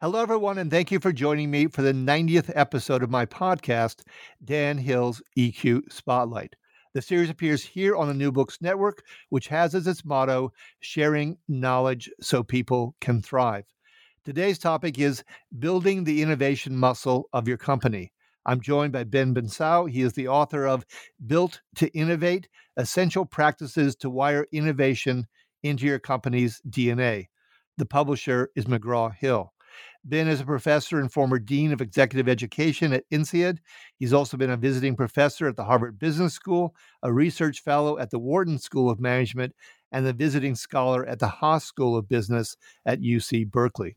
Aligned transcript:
Hello, 0.00 0.22
everyone, 0.22 0.58
and 0.58 0.70
thank 0.70 0.92
you 0.92 1.00
for 1.00 1.12
joining 1.12 1.50
me 1.50 1.66
for 1.66 1.82
the 1.82 1.92
90th 1.92 2.52
episode 2.54 3.02
of 3.02 3.10
my 3.10 3.26
podcast, 3.26 4.02
Dan 4.44 4.78
Hill's 4.78 5.20
EQ 5.36 5.92
Spotlight. 5.92 6.54
The 6.94 7.02
series 7.02 7.30
appears 7.30 7.64
here 7.64 7.96
on 7.96 8.06
the 8.06 8.14
New 8.14 8.30
Books 8.30 8.58
Network, 8.60 9.02
which 9.30 9.48
has 9.48 9.74
as 9.74 9.88
its 9.88 10.04
motto, 10.04 10.52
sharing 10.78 11.36
knowledge 11.48 12.08
so 12.20 12.44
people 12.44 12.94
can 13.00 13.20
thrive. 13.20 13.64
Today's 14.24 14.60
topic 14.60 15.00
is 15.00 15.24
building 15.58 16.04
the 16.04 16.22
innovation 16.22 16.76
muscle 16.76 17.28
of 17.32 17.48
your 17.48 17.58
company. 17.58 18.12
I'm 18.46 18.60
joined 18.60 18.92
by 18.92 19.02
Ben 19.02 19.34
Bensaou. 19.34 19.90
He 19.90 20.02
is 20.02 20.12
the 20.12 20.28
author 20.28 20.64
of 20.68 20.86
Built 21.26 21.60
to 21.74 21.88
Innovate 21.88 22.48
Essential 22.76 23.26
Practices 23.26 23.96
to 23.96 24.10
Wire 24.10 24.46
Innovation 24.52 25.26
into 25.64 25.86
Your 25.86 25.98
Company's 25.98 26.62
DNA. 26.70 27.26
The 27.78 27.86
publisher 27.86 28.52
is 28.54 28.66
McGraw 28.66 29.12
Hill. 29.12 29.52
Ben 30.04 30.28
is 30.28 30.40
a 30.40 30.44
professor 30.44 31.00
and 31.00 31.12
former 31.12 31.38
dean 31.38 31.72
of 31.72 31.80
executive 31.80 32.28
education 32.28 32.92
at 32.92 33.04
INSEAD. 33.10 33.58
He's 33.98 34.12
also 34.12 34.36
been 34.36 34.50
a 34.50 34.56
visiting 34.56 34.96
professor 34.96 35.46
at 35.48 35.56
the 35.56 35.64
Harvard 35.64 35.98
Business 35.98 36.34
School, 36.34 36.74
a 37.02 37.12
research 37.12 37.62
fellow 37.62 37.98
at 37.98 38.10
the 38.10 38.18
Wharton 38.18 38.58
School 38.58 38.90
of 38.90 39.00
Management, 39.00 39.54
and 39.92 40.06
the 40.06 40.12
visiting 40.12 40.54
scholar 40.54 41.04
at 41.06 41.18
the 41.18 41.28
Haas 41.28 41.64
School 41.64 41.96
of 41.96 42.08
Business 42.08 42.56
at 42.86 43.00
UC 43.00 43.50
Berkeley. 43.50 43.96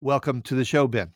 Welcome 0.00 0.42
to 0.42 0.54
the 0.54 0.64
show, 0.64 0.86
Ben. 0.86 1.12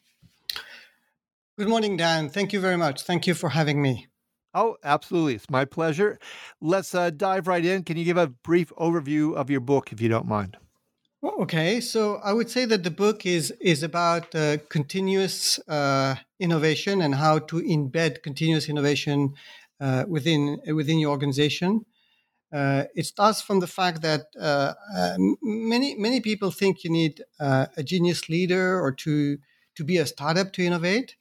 Good 1.59 1.69
morning, 1.69 1.97
Dan. 1.97 2.29
Thank 2.29 2.53
you 2.53 2.61
very 2.61 2.77
much. 2.77 3.03
Thank 3.03 3.27
you 3.27 3.35
for 3.35 3.49
having 3.51 3.83
me. 3.83 4.09
Oh, 4.55 4.77
absolutely. 4.83 5.35
It's 5.35 5.51
my 5.51 5.65
pleasure. 5.65 6.19
Let's 6.61 6.95
uh, 6.95 7.11
dive 7.11 7.47
right 7.47 7.65
in. 7.65 7.83
Can 7.85 7.97
you 7.97 8.05
give 8.05 8.17
a 8.17 8.29
brief 8.29 8.73
overview 8.79 9.35
of 9.35 9.51
your 9.51 9.61
book, 9.61 9.93
if 9.93 10.01
you 10.01 10.09
don't 10.09 10.27
mind? 10.27 10.57
Okay, 11.23 11.81
so 11.81 12.17
I 12.23 12.33
would 12.33 12.49
say 12.49 12.65
that 12.67 12.85
the 12.85 12.93
book 12.93 13.27
is 13.27 13.51
is 13.61 13.83
about 13.83 14.33
uh, 14.37 14.59
continuous 14.69 15.59
uh, 15.69 16.15
innovation 16.39 17.03
and 17.03 17.15
how 17.17 17.41
to 17.41 17.57
embed 17.61 18.23
continuous 18.23 18.69
innovation 18.69 19.35
uh, 19.81 20.05
within 20.07 20.61
within 20.67 21.01
your 21.01 21.11
organization. 21.11 21.85
Uh, 22.53 22.85
it 22.97 23.07
starts 23.07 23.43
from 23.43 23.61
the 23.61 23.69
fact 23.69 24.03
that 24.03 24.23
uh, 24.41 24.75
uh, 24.97 25.17
many 25.43 25.97
many 25.97 26.21
people 26.21 26.51
think 26.53 26.85
you 26.85 26.91
need 26.91 27.23
a 27.41 27.83
genius 27.85 28.29
leader 28.31 28.81
or 28.81 28.93
to 28.93 29.39
to 29.77 29.85
be 29.85 29.99
a 29.99 30.07
startup 30.07 30.53
to 30.55 30.63
innovate, 30.65 31.17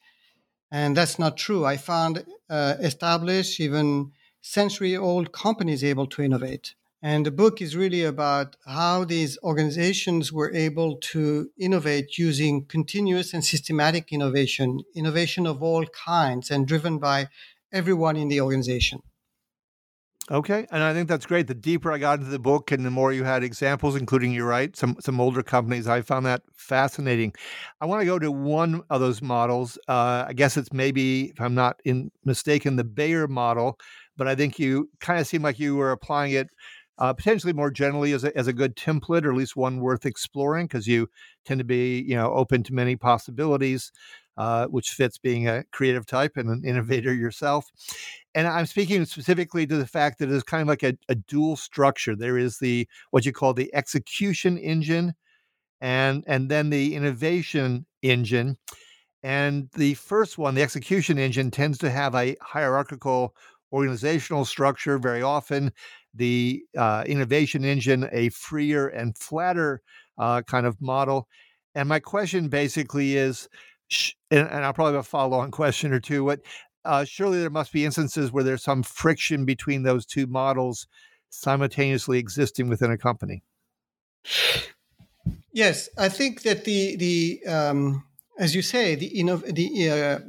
and 0.71 0.97
that's 0.97 1.19
not 1.19 1.37
true. 1.37 1.65
I 1.65 1.77
found 1.77 2.25
established, 2.51 3.59
even 3.61 4.13
century 4.41 4.97
old 4.97 5.31
companies 5.33 5.83
able 5.83 6.07
to 6.07 6.23
innovate. 6.23 6.76
And 7.01 7.25
the 7.25 7.31
book 7.31 7.61
is 7.61 7.75
really 7.75 8.03
about 8.03 8.55
how 8.65 9.05
these 9.05 9.37
organizations 9.43 10.33
were 10.33 10.51
able 10.53 10.97
to 11.11 11.51
innovate 11.57 12.17
using 12.17 12.65
continuous 12.65 13.33
and 13.33 13.45
systematic 13.45 14.11
innovation, 14.11 14.79
innovation 14.95 15.45
of 15.45 15.61
all 15.61 15.85
kinds, 15.85 16.49
and 16.49 16.67
driven 16.67 16.97
by 16.97 17.27
everyone 17.71 18.17
in 18.17 18.29
the 18.29 18.41
organization. 18.41 19.01
Okay, 20.29 20.67
and 20.71 20.83
I 20.83 20.93
think 20.93 21.07
that's 21.07 21.25
great. 21.25 21.47
The 21.47 21.53
deeper 21.53 21.89
I 21.89 21.99
got 21.99 22.19
into 22.19 22.29
the 22.29 22.39
book, 22.39 22.71
and 22.71 22.85
the 22.85 22.91
more 22.91 23.13
you 23.13 23.23
had 23.23 23.43
examples, 23.43 23.95
including 23.95 24.33
you're 24.33 24.45
right, 24.45 24.75
some 24.75 24.97
some 24.99 25.21
older 25.21 25.41
companies, 25.41 25.87
I 25.87 26.01
found 26.01 26.25
that 26.25 26.41
fascinating. 26.53 27.33
I 27.79 27.85
want 27.85 28.01
to 28.01 28.05
go 28.05 28.19
to 28.19 28.29
one 28.29 28.81
of 28.89 28.99
those 28.99 29.21
models. 29.21 29.77
Uh, 29.87 30.25
I 30.27 30.33
guess 30.33 30.57
it's 30.57 30.73
maybe, 30.73 31.29
if 31.29 31.39
I'm 31.39 31.55
not 31.55 31.79
in 31.85 32.11
mistaken, 32.25 32.75
the 32.75 32.83
Bayer 32.83 33.29
model, 33.29 33.79
but 34.17 34.27
I 34.27 34.35
think 34.35 34.59
you 34.59 34.89
kind 34.99 35.17
of 35.17 35.27
seem 35.27 35.43
like 35.43 35.59
you 35.59 35.77
were 35.77 35.91
applying 35.91 36.33
it 36.33 36.49
uh, 36.99 37.13
potentially 37.13 37.53
more 37.53 37.71
generally 37.71 38.11
as 38.11 38.23
a, 38.23 38.35
as 38.37 38.47
a 38.47 38.53
good 38.53 38.75
template 38.75 39.25
or 39.25 39.31
at 39.31 39.37
least 39.37 39.55
one 39.55 39.79
worth 39.79 40.05
exploring 40.05 40.65
because 40.65 40.87
you 40.87 41.09
tend 41.45 41.59
to 41.59 41.63
be 41.63 42.01
you 42.01 42.15
know 42.15 42.31
open 42.33 42.63
to 42.63 42.73
many 42.73 42.95
possibilities 42.95 43.91
uh, 44.37 44.67
which 44.67 44.91
fits 44.91 45.17
being 45.17 45.47
a 45.47 45.63
creative 45.71 46.05
type 46.05 46.37
and 46.37 46.49
an 46.49 46.63
innovator 46.63 47.13
yourself. 47.13 47.65
And 48.35 48.47
i'm 48.47 48.65
speaking 48.65 49.05
specifically 49.05 49.65
to 49.67 49.77
the 49.77 49.87
fact 49.87 50.19
that 50.19 50.31
it's 50.31 50.43
kind 50.43 50.61
of 50.61 50.67
like 50.67 50.83
a, 50.83 50.97
a 51.09 51.15
dual 51.15 51.55
structure. 51.55 52.15
There 52.15 52.37
is 52.37 52.59
the 52.59 52.87
what 53.11 53.25
you 53.25 53.33
call 53.33 53.53
the 53.53 53.73
execution 53.73 54.57
engine 54.57 55.13
and 55.81 56.23
and 56.27 56.49
then 56.49 56.69
the 56.69 56.95
innovation 56.95 57.85
engine. 58.01 58.57
And 59.23 59.69
the 59.75 59.95
first 59.95 60.37
one 60.37 60.55
the 60.55 60.61
execution 60.61 61.17
engine 61.17 61.51
tends 61.51 61.77
to 61.79 61.89
have 61.89 62.15
a 62.15 62.35
hierarchical 62.41 63.35
organizational 63.73 64.45
structure 64.45 64.97
very 64.97 65.21
often 65.21 65.73
the 66.17 66.63
uh, 66.77 67.03
innovation 67.05 67.63
engine 67.63 68.09
a 68.11 68.29
freer 68.29 68.87
and 68.87 69.17
flatter 69.17 69.81
uh, 70.17 70.41
kind 70.41 70.65
of 70.65 70.81
model. 70.81 71.27
And 71.75 71.87
my 71.87 71.99
question 71.99 72.49
basically 72.49 73.15
is, 73.15 73.47
and, 74.31 74.47
and 74.47 74.65
I'll 74.65 74.73
probably 74.73 74.93
have 74.93 75.05
a 75.05 75.07
follow 75.07 75.37
on 75.39 75.51
question 75.61 75.93
or 75.93 75.99
two. 75.99 76.23
What 76.23 76.41
uh, 76.85 77.03
surely 77.03 77.39
there 77.39 77.49
must 77.49 77.73
be 77.73 77.85
instances 77.85 78.31
where 78.31 78.43
there's 78.43 78.63
some 78.63 78.83
friction 78.83 79.45
between 79.45 79.83
those 79.83 80.05
two 80.05 80.25
models 80.27 80.87
simultaneously 81.29 82.17
existing 82.17 82.69
within 82.69 82.91
a 82.91 82.97
company. 82.97 83.43
Yes, 85.51 85.89
I 85.97 86.09
think 86.09 86.43
that 86.43 86.65
the 86.65 86.95
the 86.95 87.45
um, 87.47 88.03
as 88.37 88.53
you 88.55 88.61
say, 88.61 88.95
the 88.95 89.09
the 89.51 89.89
uh, 89.89 90.19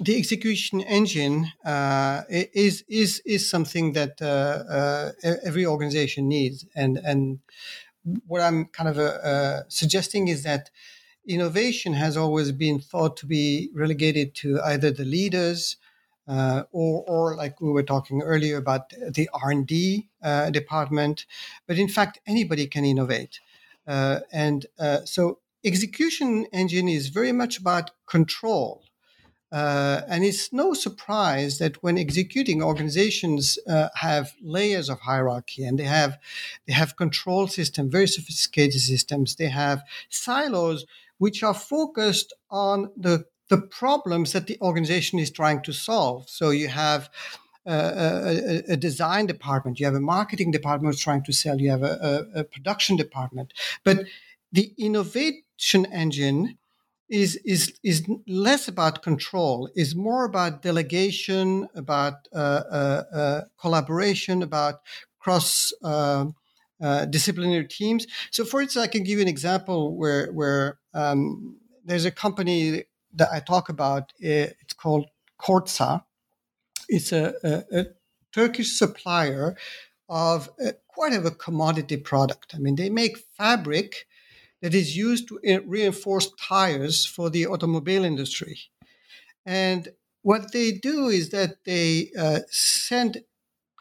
the 0.00 0.16
execution 0.16 0.80
engine 0.80 1.52
uh, 1.64 2.22
is 2.30 2.84
is 2.88 3.22
is 3.26 3.48
something 3.48 3.92
that 3.92 4.20
uh, 4.22 4.24
uh 4.24 5.12
every 5.44 5.66
organization 5.66 6.28
needs, 6.28 6.64
and 6.74 6.98
and 6.98 7.40
what 8.26 8.40
I'm 8.40 8.66
kind 8.66 8.88
of 8.88 8.98
uh, 8.98 9.02
uh, 9.02 9.62
suggesting 9.68 10.28
is 10.28 10.42
that 10.44 10.70
innovation 11.26 11.92
has 11.92 12.16
always 12.16 12.52
been 12.52 12.80
thought 12.80 13.16
to 13.18 13.26
be 13.26 13.70
relegated 13.74 14.34
to 14.36 14.60
either 14.62 14.90
the 14.90 15.04
leaders 15.04 15.76
or 16.26 17.04
or 17.06 17.36
like 17.36 17.60
we 17.60 17.70
were 17.70 17.82
talking 17.82 18.22
earlier 18.22 18.56
about 18.56 18.90
the 18.90 19.28
R 19.34 19.50
and 19.50 19.66
D 19.66 20.08
department, 20.50 21.26
but 21.66 21.78
in 21.78 21.88
fact 21.88 22.18
anybody 22.26 22.66
can 22.66 22.84
innovate, 22.84 23.40
and 23.86 24.66
so 25.04 25.38
execution 25.64 26.46
engine 26.52 26.88
is 26.88 27.08
very 27.08 27.32
much 27.32 27.58
about 27.58 27.90
control. 28.06 28.84
Uh, 29.50 30.02
and 30.08 30.24
it's 30.24 30.52
no 30.52 30.74
surprise 30.74 31.58
that 31.58 31.82
when 31.82 31.96
executing 31.96 32.62
organizations 32.62 33.58
uh, 33.66 33.88
have 33.94 34.32
layers 34.42 34.90
of 34.90 35.00
hierarchy 35.00 35.64
and 35.64 35.78
they 35.78 35.84
have 35.84 36.18
they 36.66 36.74
have 36.74 36.96
control 36.96 37.48
system 37.48 37.90
very 37.90 38.06
sophisticated 38.06 38.78
systems 38.78 39.36
they 39.36 39.48
have 39.48 39.82
silos 40.10 40.84
which 41.16 41.42
are 41.42 41.54
focused 41.54 42.34
on 42.50 42.90
the 42.94 43.24
the 43.48 43.56
problems 43.56 44.32
that 44.32 44.48
the 44.48 44.58
organization 44.60 45.18
is 45.18 45.30
trying 45.30 45.62
to 45.62 45.72
solve 45.72 46.28
so 46.28 46.50
you 46.50 46.68
have 46.68 47.08
uh, 47.66 48.34
a, 48.36 48.72
a, 48.72 48.76
design 48.76 49.24
department 49.24 49.80
you 49.80 49.86
have 49.86 49.94
a 49.94 50.00
marketing 50.00 50.50
department 50.50 50.98
trying 50.98 51.22
to 51.22 51.32
sell 51.32 51.58
you 51.58 51.70
have 51.70 51.82
a, 51.82 52.26
a, 52.34 52.40
a 52.40 52.44
production 52.44 52.96
department 52.96 53.54
but 53.82 54.04
the 54.52 54.74
innovation 55.58 55.92
engine 55.92 56.58
is 57.08 57.36
is 57.44 57.72
is 57.82 58.06
less 58.26 58.68
about 58.68 59.02
control 59.02 59.70
is 59.74 59.94
more 59.94 60.24
about 60.24 60.62
delegation 60.62 61.66
about 61.74 62.28
uh, 62.34 62.62
uh, 62.70 63.02
uh, 63.14 63.40
collaboration 63.58 64.42
about 64.42 64.80
cross 65.18 65.72
uh, 65.82 66.26
uh, 66.82 67.06
disciplinary 67.06 67.66
teams. 67.66 68.06
So 68.30 68.44
for 68.44 68.60
instance 68.60 68.84
i 68.84 68.88
can 68.88 69.04
give 69.04 69.18
you 69.18 69.22
an 69.22 69.28
example 69.28 69.96
where 69.96 70.30
where 70.32 70.78
um, 70.92 71.56
there's 71.84 72.04
a 72.04 72.10
company 72.10 72.84
that 73.14 73.28
i 73.32 73.40
talk 73.40 73.70
about 73.70 74.12
it's 74.18 74.74
called 74.74 75.06
Kordsa 75.40 76.04
it's 76.88 77.12
a, 77.12 77.34
a, 77.42 77.80
a 77.80 77.84
turkish 78.32 78.78
supplier 78.78 79.56
of 80.08 80.50
a, 80.58 80.74
quite 80.86 81.12
of 81.12 81.24
a 81.24 81.30
commodity 81.30 81.96
product. 81.96 82.54
I 82.54 82.58
mean 82.58 82.76
they 82.76 82.90
make 82.90 83.16
fabric 83.36 84.07
that 84.60 84.74
is 84.74 84.96
used 84.96 85.28
to 85.28 85.40
reinforce 85.66 86.30
tires 86.40 87.06
for 87.06 87.30
the 87.30 87.46
automobile 87.46 88.04
industry. 88.04 88.58
And 89.46 89.88
what 90.22 90.52
they 90.52 90.72
do 90.72 91.08
is 91.08 91.30
that 91.30 91.64
they 91.64 92.10
uh, 92.18 92.40
send 92.50 93.22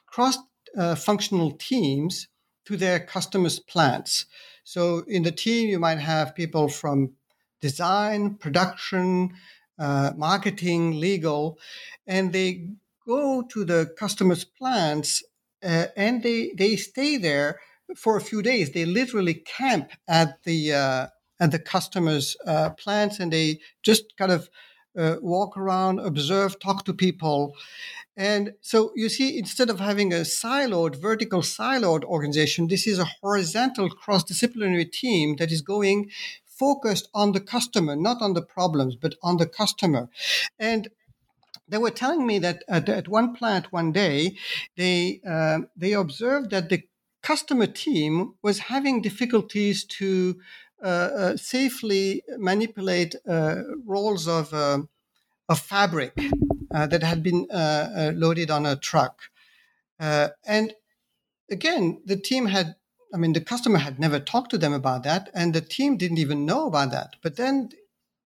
cross 0.06 0.38
uh, 0.78 0.96
functional 0.96 1.52
teams 1.52 2.28
to 2.66 2.78
their 2.78 3.00
customers' 3.00 3.60
plants. 3.60 4.26
So 4.64 5.04
in 5.08 5.24
the 5.24 5.32
team, 5.32 5.70
you 5.70 5.80
might 5.80 6.00
have 6.00 6.36
people 6.36 6.68
from 6.68 7.14
design, 7.62 8.36
production, 8.36 9.32
uh, 9.80 10.12
marketing, 10.16 11.00
legal, 11.00 11.58
and 12.06 12.34
they 12.34 12.70
go 13.06 13.42
to 13.42 13.64
the 13.64 13.94
customers' 13.98 14.44
plants 14.44 15.24
uh, 15.64 15.86
and 15.96 16.24
they, 16.24 16.52
they 16.58 16.76
stay 16.76 17.18
there 17.18 17.60
for 17.95 18.18
a 18.18 18.22
few 18.22 18.42
days. 18.42 18.72
They 18.72 18.86
literally 18.86 19.36
camp 19.36 19.92
at 20.07 20.44
the 20.44 20.74
uh, 20.74 21.07
at 21.39 21.51
the 21.51 21.60
customers' 21.60 22.36
uh, 22.45 22.72
plants, 22.72 23.19
and 23.19 23.31
they 23.31 23.60
just 23.84 24.18
kind 24.18 24.31
of 24.31 24.50
uh, 24.98 25.18
walk 25.22 25.56
around, 25.57 26.00
observe, 26.00 26.60
talk 26.60 26.84
to 26.86 26.94
people. 26.94 27.54
And 28.16 28.54
so 28.62 28.92
you 28.95 29.10
see, 29.10 29.38
instead 29.38 29.69
of 29.69 29.80
having 29.80 30.12
a 30.12 30.25
siloed, 30.25 31.00
vertical 31.00 31.42
siloed 31.42 32.04
organization, 32.04 32.68
this 32.68 32.88
is 32.88 32.98
a 32.98 33.12
horizontal 33.22 33.90
cross-disciplinary 33.90 34.86
team 34.86 35.36
that 35.36 35.51
is 35.51 35.62
going 35.62 36.10
focused 36.45 37.07
on 37.13 37.33
the 37.33 37.40
customer, 37.40 37.95
not 37.95 38.22
on 38.22 38.33
the 38.33 38.42
problems, 38.42 38.95
but 38.95 39.13
on 39.22 39.38
the 39.38 39.45
customer. 39.45 40.10
And 40.57 40.90
they 41.68 41.78
were 41.78 41.92
telling 41.92 42.25
me 42.25 42.40
that 42.40 42.63
at, 42.68 42.90
at 42.90 43.07
one 43.07 43.36
plant 43.36 43.72
one 43.72 43.92
day, 43.92 44.36
they 44.75 45.22
uh, 45.30 45.60
they 45.75 45.94
observed 45.94 46.50
that 46.51 46.69
the 46.69 46.83
customer 47.28 47.68
team 47.68 48.36
was 48.42 48.58
having 48.74 49.02
difficulties 49.02 49.84
to 49.84 50.40
uh, 50.82 50.88
uh, 50.88 51.38
safely 51.38 52.24
manipulate 52.38 53.16
uh, 53.28 53.56
rolls 53.86 54.30
of, 54.30 54.54
uh, 54.54 54.80
of 55.50 55.60
fabric 55.60 56.14
that 56.72 57.04
had 57.04 57.22
been 57.24 57.46
loaded 58.24 58.50
on 58.50 58.66
a 58.66 58.78
truck. 58.78 59.16
and 60.00 60.74
again, 61.52 62.02
the 62.06 62.16
team 62.16 62.46
had, 62.46 62.76
I 63.14 63.18
mean, 63.18 63.34
the 63.34 63.42
customer 63.54 63.80
had 63.80 64.00
never 64.00 64.20
talked 64.20 64.52
to 64.52 64.58
them 64.58 64.74
about 64.74 65.04
that, 65.04 65.30
and 65.34 65.54
the 65.54 65.68
team 65.76 65.98
didn't 65.98 66.20
even 66.20 66.46
know 66.46 66.68
about 66.68 66.92
that. 66.92 67.16
But 67.22 67.36
then 67.36 67.70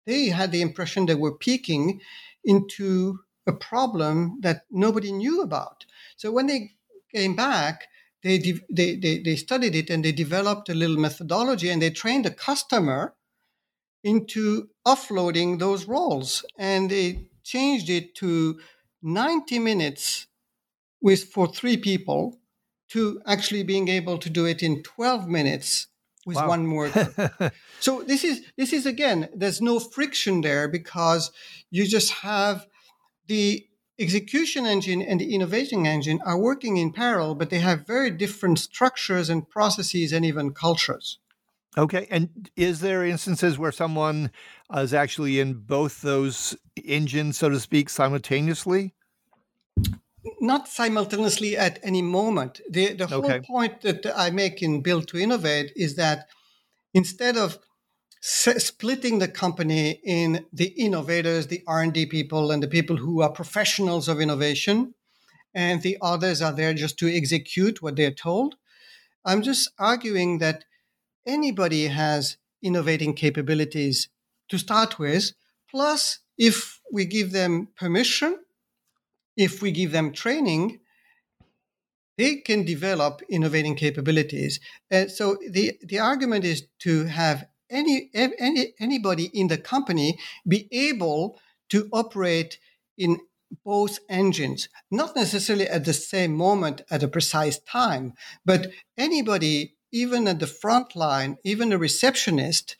they 0.06 0.30
had 0.30 0.50
the 0.50 0.62
impression 0.62 1.06
they 1.06 1.14
were 1.14 1.44
peeking 1.46 2.00
into 2.42 3.20
a 3.46 3.52
problem 3.52 4.40
that 4.40 4.64
nobody 4.70 5.12
knew 5.12 5.42
about. 5.42 5.84
So 6.16 6.32
when 6.32 6.46
they 6.48 6.72
came 7.14 7.36
back, 7.36 7.86
they, 8.28 8.38
they, 8.70 8.96
they, 8.96 9.18
they 9.18 9.36
studied 9.36 9.74
it 9.74 9.90
and 9.90 10.04
they 10.04 10.12
developed 10.12 10.68
a 10.68 10.74
little 10.74 10.98
methodology 10.98 11.70
and 11.70 11.80
they 11.80 11.90
trained 11.90 12.26
a 12.26 12.30
customer 12.30 13.14
into 14.04 14.68
offloading 14.86 15.58
those 15.58 15.86
roles. 15.86 16.44
and 16.58 16.90
they 16.90 17.28
changed 17.42 17.88
it 17.88 18.14
to 18.14 18.60
90 19.02 19.58
minutes 19.58 20.26
with 21.00 21.24
for 21.32 21.46
three 21.46 21.78
people 21.78 22.38
to 22.90 23.20
actually 23.26 23.62
being 23.62 23.88
able 23.88 24.18
to 24.18 24.30
do 24.30 24.44
it 24.44 24.62
in 24.62 24.82
12 24.82 25.28
minutes 25.28 25.86
with 26.26 26.36
wow. 26.36 26.48
one 26.48 26.70
worker. 26.70 27.52
so 27.80 28.02
this 28.02 28.22
is 28.24 28.42
this 28.56 28.72
is 28.72 28.84
again 28.84 29.28
there's 29.34 29.62
no 29.62 29.78
friction 29.80 30.42
there 30.42 30.68
because 30.68 31.30
you 31.70 31.86
just 31.86 32.10
have 32.10 32.66
the 33.26 33.66
execution 33.98 34.66
engine 34.66 35.02
and 35.02 35.20
the 35.20 35.34
innovation 35.34 35.86
engine 35.86 36.20
are 36.24 36.38
working 36.38 36.76
in 36.76 36.92
parallel, 36.92 37.34
but 37.34 37.50
they 37.50 37.58
have 37.58 37.86
very 37.86 38.10
different 38.10 38.58
structures 38.58 39.28
and 39.28 39.48
processes 39.48 40.12
and 40.12 40.24
even 40.24 40.52
cultures. 40.52 41.18
Okay. 41.76 42.06
And 42.10 42.50
is 42.56 42.80
there 42.80 43.04
instances 43.04 43.58
where 43.58 43.72
someone 43.72 44.30
is 44.74 44.94
actually 44.94 45.38
in 45.40 45.54
both 45.54 46.02
those 46.02 46.56
engines, 46.84 47.38
so 47.38 47.48
to 47.48 47.60
speak, 47.60 47.88
simultaneously? 47.88 48.94
Not 50.40 50.68
simultaneously 50.68 51.56
at 51.56 51.78
any 51.82 52.02
moment. 52.02 52.60
The, 52.70 52.94
the 52.94 53.06
whole 53.06 53.24
okay. 53.24 53.40
point 53.40 53.82
that 53.82 54.06
I 54.16 54.30
make 54.30 54.62
in 54.62 54.82
Built 54.82 55.08
to 55.08 55.18
Innovate 55.18 55.72
is 55.76 55.96
that 55.96 56.26
instead 56.94 57.36
of 57.36 57.58
splitting 58.20 59.18
the 59.18 59.28
company 59.28 60.00
in 60.04 60.46
the 60.52 60.68
innovators, 60.68 61.46
the 61.46 61.62
R&D 61.66 62.06
people, 62.06 62.50
and 62.50 62.62
the 62.62 62.68
people 62.68 62.96
who 62.96 63.22
are 63.22 63.30
professionals 63.30 64.08
of 64.08 64.20
innovation, 64.20 64.94
and 65.54 65.82
the 65.82 65.96
others 66.02 66.42
are 66.42 66.52
there 66.52 66.74
just 66.74 66.98
to 66.98 67.08
execute 67.08 67.80
what 67.82 67.96
they're 67.96 68.10
told. 68.10 68.56
I'm 69.24 69.42
just 69.42 69.70
arguing 69.78 70.38
that 70.38 70.64
anybody 71.26 71.86
has 71.88 72.36
innovating 72.62 73.14
capabilities 73.14 74.08
to 74.48 74.58
start 74.58 74.98
with. 74.98 75.32
Plus, 75.70 76.20
if 76.36 76.80
we 76.92 77.04
give 77.04 77.32
them 77.32 77.68
permission, 77.76 78.38
if 79.36 79.62
we 79.62 79.70
give 79.70 79.92
them 79.92 80.12
training, 80.12 80.80
they 82.16 82.36
can 82.36 82.64
develop 82.64 83.22
innovating 83.28 83.76
capabilities. 83.76 84.58
And 84.90 85.10
so 85.10 85.36
the, 85.48 85.78
the 85.82 86.00
argument 86.00 86.44
is 86.44 86.66
to 86.80 87.04
have 87.04 87.46
any, 87.70 88.10
any 88.14 88.74
anybody 88.78 89.30
in 89.32 89.48
the 89.48 89.58
company 89.58 90.18
be 90.46 90.68
able 90.72 91.38
to 91.70 91.88
operate 91.92 92.58
in 92.96 93.20
both 93.64 93.98
engines, 94.08 94.68
not 94.90 95.16
necessarily 95.16 95.66
at 95.66 95.84
the 95.84 95.92
same 95.92 96.34
moment 96.34 96.82
at 96.90 97.02
a 97.02 97.08
precise 97.08 97.58
time, 97.60 98.12
but 98.44 98.70
anybody, 98.96 99.74
even 99.92 100.28
at 100.28 100.38
the 100.38 100.46
front 100.46 100.94
line, 100.94 101.38
even 101.44 101.72
a 101.72 101.78
receptionist, 101.78 102.76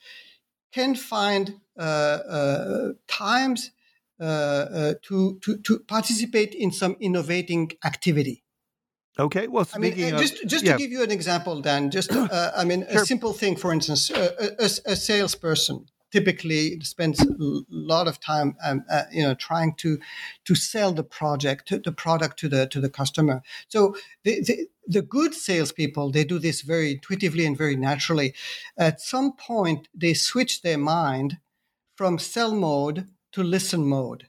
can 0.71 0.93
find 0.95 1.59
uh, 1.77 1.81
uh, 1.81 2.87
times 3.07 3.71
uh, 4.21 4.23
uh 4.23 4.93
to, 5.01 5.39
to, 5.41 5.57
to 5.59 5.79
participate 5.79 6.53
in 6.53 6.71
some 6.71 6.95
innovating 6.99 7.71
activity. 7.83 8.43
Okay. 9.19 9.47
Well, 9.47 9.67
I 9.73 9.77
mean, 9.79 10.13
of, 10.13 10.21
just 10.21 10.47
just 10.47 10.65
yeah. 10.65 10.73
to 10.73 10.77
give 10.77 10.91
you 10.91 11.03
an 11.03 11.11
example, 11.11 11.59
Dan. 11.59 11.91
Just 11.91 12.11
uh, 12.15 12.51
I 12.55 12.63
mean, 12.63 12.85
sure. 12.89 13.01
a 13.01 13.05
simple 13.05 13.33
thing. 13.33 13.57
For 13.57 13.73
instance, 13.73 14.09
uh, 14.09 14.53
a, 14.57 14.91
a, 14.91 14.95
salesperson 14.95 15.87
typically 16.11 16.79
spends 16.79 17.21
a 17.21 17.61
lot 17.69 18.07
of 18.07 18.19
time, 18.19 18.55
um, 18.63 18.83
uh, 18.89 19.03
you 19.11 19.21
know, 19.21 19.33
trying 19.33 19.73
to 19.75 19.99
to 20.45 20.55
sell 20.55 20.93
the 20.93 21.03
project, 21.03 21.69
the 21.83 21.91
product 21.91 22.39
to 22.39 22.47
the 22.47 22.65
to 22.67 22.79
the 22.79 22.89
customer. 22.89 23.43
So 23.67 23.95
the, 24.23 24.41
the 24.41 24.67
the 24.87 25.01
good 25.01 25.33
salespeople 25.33 26.11
they 26.11 26.23
do 26.23 26.39
this 26.39 26.61
very 26.61 26.93
intuitively 26.93 27.45
and 27.45 27.57
very 27.57 27.75
naturally. 27.75 28.33
At 28.77 29.01
some 29.01 29.33
point, 29.33 29.89
they 29.93 30.13
switch 30.13 30.61
their 30.61 30.77
mind 30.77 31.39
from 31.95 32.17
sell 32.19 32.55
mode 32.55 33.09
to 33.33 33.43
listen 33.43 33.85
mode 33.85 34.28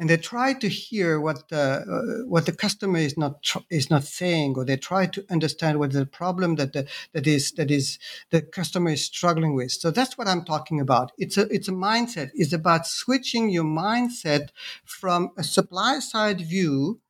and 0.00 0.08
they 0.08 0.16
try 0.16 0.54
to 0.54 0.66
hear 0.66 1.20
what 1.20 1.50
the 1.50 1.60
uh, 1.60 2.26
what 2.26 2.46
the 2.46 2.52
customer 2.52 2.98
is 2.98 3.18
not 3.18 3.42
tr- 3.42 3.68
is 3.68 3.90
not 3.90 4.02
saying, 4.02 4.54
or 4.56 4.64
they 4.64 4.78
try 4.78 5.04
to 5.04 5.24
understand 5.28 5.78
what 5.78 5.92
the 5.92 6.06
problem 6.06 6.56
that 6.56 6.72
the, 6.72 6.88
that 7.12 7.26
is 7.26 7.52
that 7.52 7.70
is 7.70 7.98
the 8.30 8.40
customer 8.40 8.90
is 8.92 9.04
struggling 9.04 9.54
with. 9.54 9.72
So 9.72 9.90
that's 9.90 10.16
what 10.16 10.26
I'm 10.26 10.42
talking 10.46 10.80
about. 10.80 11.12
It's 11.18 11.36
a 11.36 11.42
it's 11.54 11.68
a 11.68 11.72
mindset. 11.72 12.30
It's 12.34 12.54
about 12.54 12.86
switching 12.86 13.50
your 13.50 13.64
mindset 13.64 14.48
from 14.86 15.32
a 15.36 15.44
supply 15.44 15.98
side 15.98 16.40
view 16.40 17.00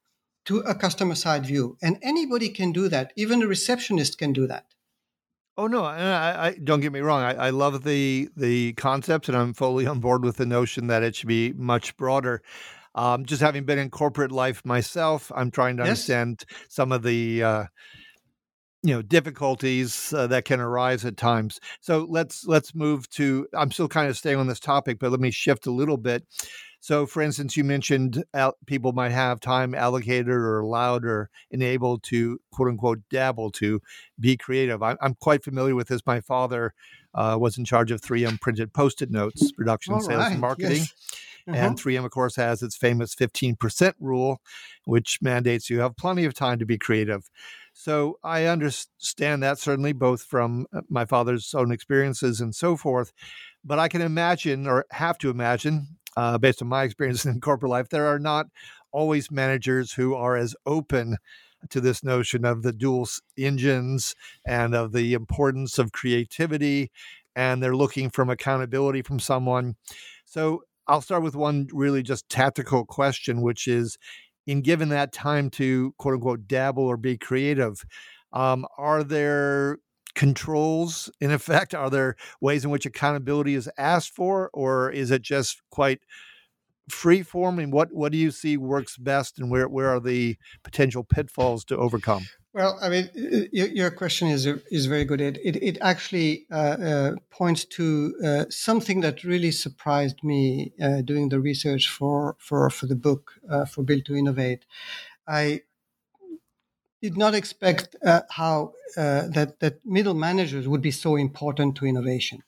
to 0.47 0.59
a 0.59 0.75
customer 0.75 1.15
side 1.15 1.47
view, 1.47 1.79
and 1.81 1.97
anybody 2.03 2.49
can 2.49 2.73
do 2.73 2.89
that. 2.89 3.13
Even 3.15 3.41
a 3.41 3.47
receptionist 3.47 4.19
can 4.19 4.33
do 4.33 4.49
that. 4.49 4.67
Oh 5.57 5.69
no! 5.69 5.85
I, 5.85 6.47
I, 6.47 6.53
don't 6.55 6.81
get 6.81 6.93
me 6.93 7.01
wrong. 7.01 7.23
I, 7.23 7.35
I, 7.35 7.51
love 7.51 7.85
the 7.85 8.31
the 8.37 8.73
concepts, 8.73 9.29
and 9.29 9.37
I'm 9.37 9.53
fully 9.53 9.87
on 9.87 10.01
board 10.01 10.25
with 10.25 10.39
the 10.39 10.47
notion 10.47 10.89
that 10.89 11.05
it 11.05 11.15
should 11.15 11.29
be 11.29 11.53
much 11.53 11.97
broader. 11.97 12.43
Um, 12.95 13.25
just 13.25 13.41
having 13.41 13.65
been 13.65 13.79
in 13.79 13.91
corporate 13.91 14.33
life 14.33 14.63
myself, 14.65 15.31
I'm 15.35 15.51
trying 15.51 15.77
to 15.77 15.83
yes. 15.83 15.91
understand 15.91 16.45
some 16.69 16.91
of 16.93 17.03
the 17.03 17.43
uh, 17.43 17.65
you 18.83 18.95
know 18.95 19.03
difficulties 19.03 20.13
uh, 20.13 20.27
that 20.29 20.45
can 20.45 20.61
arise 20.61 21.05
at 21.05 21.17
times. 21.17 21.61
So 21.81 22.07
let's 22.09 22.47
let's 22.47 22.75
move 22.75 23.09
to. 23.11 23.47
I'm 23.55 23.71
still 23.71 23.89
kind 23.89 24.09
of 24.09 24.17
staying 24.17 24.39
on 24.39 24.47
this 24.47 24.61
topic, 24.61 24.99
but 24.99 25.11
let 25.11 25.21
me 25.21 25.31
shift 25.31 25.67
a 25.67 25.71
little 25.71 25.97
bit. 25.97 26.25
So, 26.83 27.05
for 27.05 27.21
instance, 27.21 27.59
you 27.59 27.65
mentioned 27.65 28.25
al- 28.33 28.57
people 28.67 28.93
might 28.93 29.13
have 29.13 29.39
time 29.39 29.75
allocated 29.75 30.29
or 30.29 30.61
allowed 30.61 31.05
or 31.05 31.29
enabled 31.51 32.03
to 32.05 32.41
quote 32.53 32.69
unquote 32.69 33.01
dabble 33.11 33.51
to 33.53 33.83
be 34.19 34.37
creative. 34.37 34.83
I- 34.83 34.97
am 35.03 35.15
quite 35.15 35.45
familiar 35.45 35.75
with 35.75 35.89
this. 35.89 36.01
My 36.07 36.21
father 36.21 36.73
uh, 37.15 37.37
was 37.39 37.59
in 37.59 37.67
charge 37.67 37.91
of 37.91 38.01
3M 38.01 38.41
printed 38.41 38.73
post 38.73 39.03
it 39.03 39.11
notes, 39.11 39.53
production, 39.53 39.95
All 39.95 40.01
sales, 40.01 40.21
right. 40.21 40.33
and 40.33 40.41
marketing. 40.41 40.79
Yes. 40.79 40.95
And 41.47 41.77
3M, 41.77 42.05
of 42.05 42.11
course, 42.11 42.37
has 42.37 42.63
its 42.63 42.77
famous 42.77 43.15
15% 43.15 43.95
rule, 44.01 44.41
which 44.85 45.19
mandates 45.21 45.71
you 45.71 45.81
have 45.81 45.97
plenty 45.97 46.25
of 46.25 46.35
time 46.35 46.59
to 46.59 46.67
be 46.67 46.79
creative. 46.79 47.31
So 47.73 48.19
I 48.23 48.45
understand 48.45 49.43
that 49.43 49.59
certainly, 49.59 49.93
both 49.93 50.23
from 50.23 50.67
uh, 50.73 50.83
my 50.89 51.05
father's 51.05 51.55
own 51.55 51.73
experiences 51.73 52.41
and 52.41 52.55
so 52.55 52.77
forth. 52.77 53.13
But 53.65 53.79
I 53.79 53.89
can 53.89 54.03
imagine, 54.03 54.67
or 54.67 54.85
have 54.91 55.19
to 55.19 55.31
imagine, 55.31 55.97
uh, 56.17 56.39
based 56.39 56.63
on 56.63 56.69
my 56.69 56.85
experience 56.85 57.25
in 57.27 57.41
corporate 57.41 57.71
life, 57.71 57.89
there 57.89 58.07
are 58.07 58.19
not 58.19 58.47
always 58.93 59.31
managers 59.31 59.93
who 59.93 60.15
are 60.15 60.37
as 60.37 60.55
open 60.67 61.17
to 61.69 61.81
this 61.81 62.03
notion 62.03 62.45
of 62.45 62.63
the 62.63 62.73
dual 62.73 63.07
engines 63.37 64.15
and 64.47 64.75
of 64.75 64.93
the 64.93 65.13
importance 65.13 65.79
of 65.79 65.93
creativity 65.93 66.91
and 67.37 67.63
they're 67.63 67.77
looking 67.77 68.11
from 68.11 68.31
accountability 68.31 69.03
from 69.03 69.21
someone 69.21 69.77
so 70.25 70.63
I'll 70.91 71.01
start 71.01 71.23
with 71.23 71.37
one 71.37 71.69
really 71.73 72.03
just 72.03 72.29
tactical 72.29 72.85
question, 72.85 73.43
which 73.43 73.69
is 73.69 73.97
in 74.47 74.61
given 74.63 74.89
that 74.89 75.13
time 75.13 75.49
to 75.51 75.95
quote 75.99 76.15
unquote 76.15 76.49
dabble 76.49 76.83
or 76.85 76.97
be 76.97 77.17
creative, 77.17 77.85
um, 78.33 78.67
are 78.77 79.05
there 79.05 79.79
controls 80.17 81.09
in 81.21 81.31
effect? 81.31 81.75
Are 81.75 81.91
there 81.91 82.17
ways 82.41 82.65
in 82.65 82.71
which 82.73 82.87
accountability 82.87 83.55
is 83.55 83.71
asked 83.79 84.15
for, 84.17 84.51
or 84.53 84.91
is 84.91 85.13
it 85.13 85.23
just 85.23 85.63
quite 85.71 86.01
free 86.93 87.23
form? 87.23 87.59
And 87.59 87.73
what, 87.73 87.93
what 87.93 88.13
do 88.13 88.19
you 88.19 88.31
see 88.31 88.57
works 88.57 88.97
best, 88.97 89.39
and 89.39 89.51
where, 89.51 89.69
where 89.69 89.89
are 89.89 90.01
the 90.01 90.37
potential 90.63 91.05
pitfalls 91.05 91.65
to 91.67 91.77
overcome? 91.77 92.25
Well, 92.53 92.79
I 92.83 92.89
mean, 92.89 93.09
your, 93.53 93.69
your 93.69 93.91
question 93.93 94.27
is 94.27 94.45
is 94.45 94.87
very 94.87 95.05
good. 95.05 95.21
It 95.21 95.39
it, 95.39 95.57
it 95.63 95.79
actually 95.81 96.47
uh, 96.51 96.55
uh, 96.57 97.13
points 97.31 97.65
to 97.77 98.15
uh, 98.25 98.45
something 98.51 99.03
that 99.03 99.23
really 99.23 99.53
surprised 99.53 100.25
me 100.25 100.73
uh, 100.83 101.03
doing 101.03 101.29
the 101.29 101.39
research 101.39 101.89
for 101.89 102.35
for 102.41 102.69
for 102.69 102.87
the 102.87 102.97
book 102.97 103.35
uh, 103.49 103.67
for 103.67 103.85
Built 103.85 104.05
to 104.07 104.17
Innovate. 104.17 104.65
I 105.29 105.61
did 107.01 107.17
not 107.17 107.35
expect 107.37 107.95
uh, 108.05 108.23
how 108.31 108.73
that 108.97 109.61
that 109.61 109.87
middle 109.87 110.15
managers 110.15 110.67
would 110.67 110.83
be 110.83 110.91
so 110.91 111.15
important 111.15 111.77
to 111.77 111.87
innovation. 111.87 112.43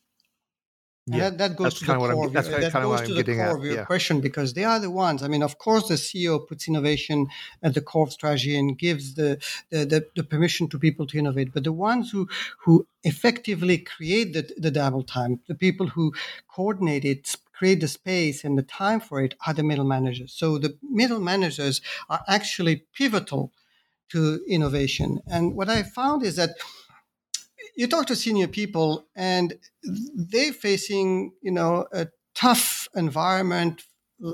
Yeah, 1.07 1.31
that, 1.31 1.39
that, 1.39 1.57
goes 1.57 1.75
to 1.81 1.85
the 1.85 1.97
core. 1.97 2.13
Of, 2.13 2.33
that 2.33 2.45
goes 2.45 3.03
to 3.03 3.15
the 3.15 3.25
core 3.25 3.57
of 3.57 3.65
your 3.65 3.75
yeah. 3.75 3.85
question 3.85 4.21
because 4.21 4.53
they 4.53 4.63
are 4.63 4.79
the 4.79 4.91
ones. 4.91 5.25
I 5.25 5.29
mean, 5.29 5.43
of 5.43 5.59
course, 5.59 5.89
the 5.89 5.95
CEO 5.95 6.47
puts 6.47 6.69
innovation 6.69 7.27
at 7.61 7.75
the 7.75 7.81
core 7.81 8.05
of 8.07 8.13
strategy 8.13 8.57
and 8.57 8.79
gives 8.79 9.15
the, 9.15 9.43
the, 9.71 9.85
the, 9.85 10.07
the 10.15 10.23
permission 10.23 10.69
to 10.69 10.79
people 10.79 11.09
to 11.09 11.19
innovate. 11.19 11.53
But 11.53 11.65
the 11.65 11.73
ones 11.73 12.13
who 12.13 12.29
who 12.61 12.87
effectively 13.03 13.79
create 13.79 14.33
the, 14.33 14.49
the 14.57 14.71
dabble 14.71 15.03
time, 15.03 15.41
the 15.49 15.57
people 15.57 15.89
who 15.89 16.15
coordinate 16.47 17.05
it, 17.05 17.35
create 17.53 17.81
the 17.81 17.89
space 17.89 18.45
and 18.45 18.57
the 18.57 18.63
time 18.63 19.01
for 19.01 19.21
it, 19.21 19.35
are 19.45 19.55
the 19.55 19.65
middle 19.65 19.85
managers. 19.85 20.33
So 20.33 20.57
the 20.57 20.79
middle 20.89 21.21
managers 21.21 21.81
are 22.09 22.23
actually 22.29 22.85
pivotal 22.95 23.51
to 24.11 24.41
innovation. 24.47 25.21
And 25.27 25.57
what 25.57 25.69
I 25.69 25.83
found 25.83 26.23
is 26.23 26.37
that 26.37 26.51
you 27.75 27.87
talk 27.87 28.07
to 28.07 28.17
senior 28.17 28.49
people 28.49 29.07
and 29.15 29.55
they're 29.83 30.53
facing, 30.53 31.33
you 31.41 31.53
know, 31.53 31.87
a 31.93 32.09
tough 32.35 32.89
environment, 32.95 33.83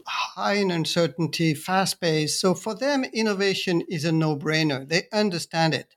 high 0.06 0.54
in 0.54 0.70
uncertainty, 0.70 1.54
fast 1.54 2.00
paced. 2.00 2.40
So 2.40 2.54
for 2.54 2.74
them, 2.74 3.04
innovation 3.04 3.82
is 3.88 4.04
a 4.04 4.12
no 4.12 4.36
brainer. 4.36 4.88
They 4.88 5.04
understand 5.12 5.74
it. 5.74 5.94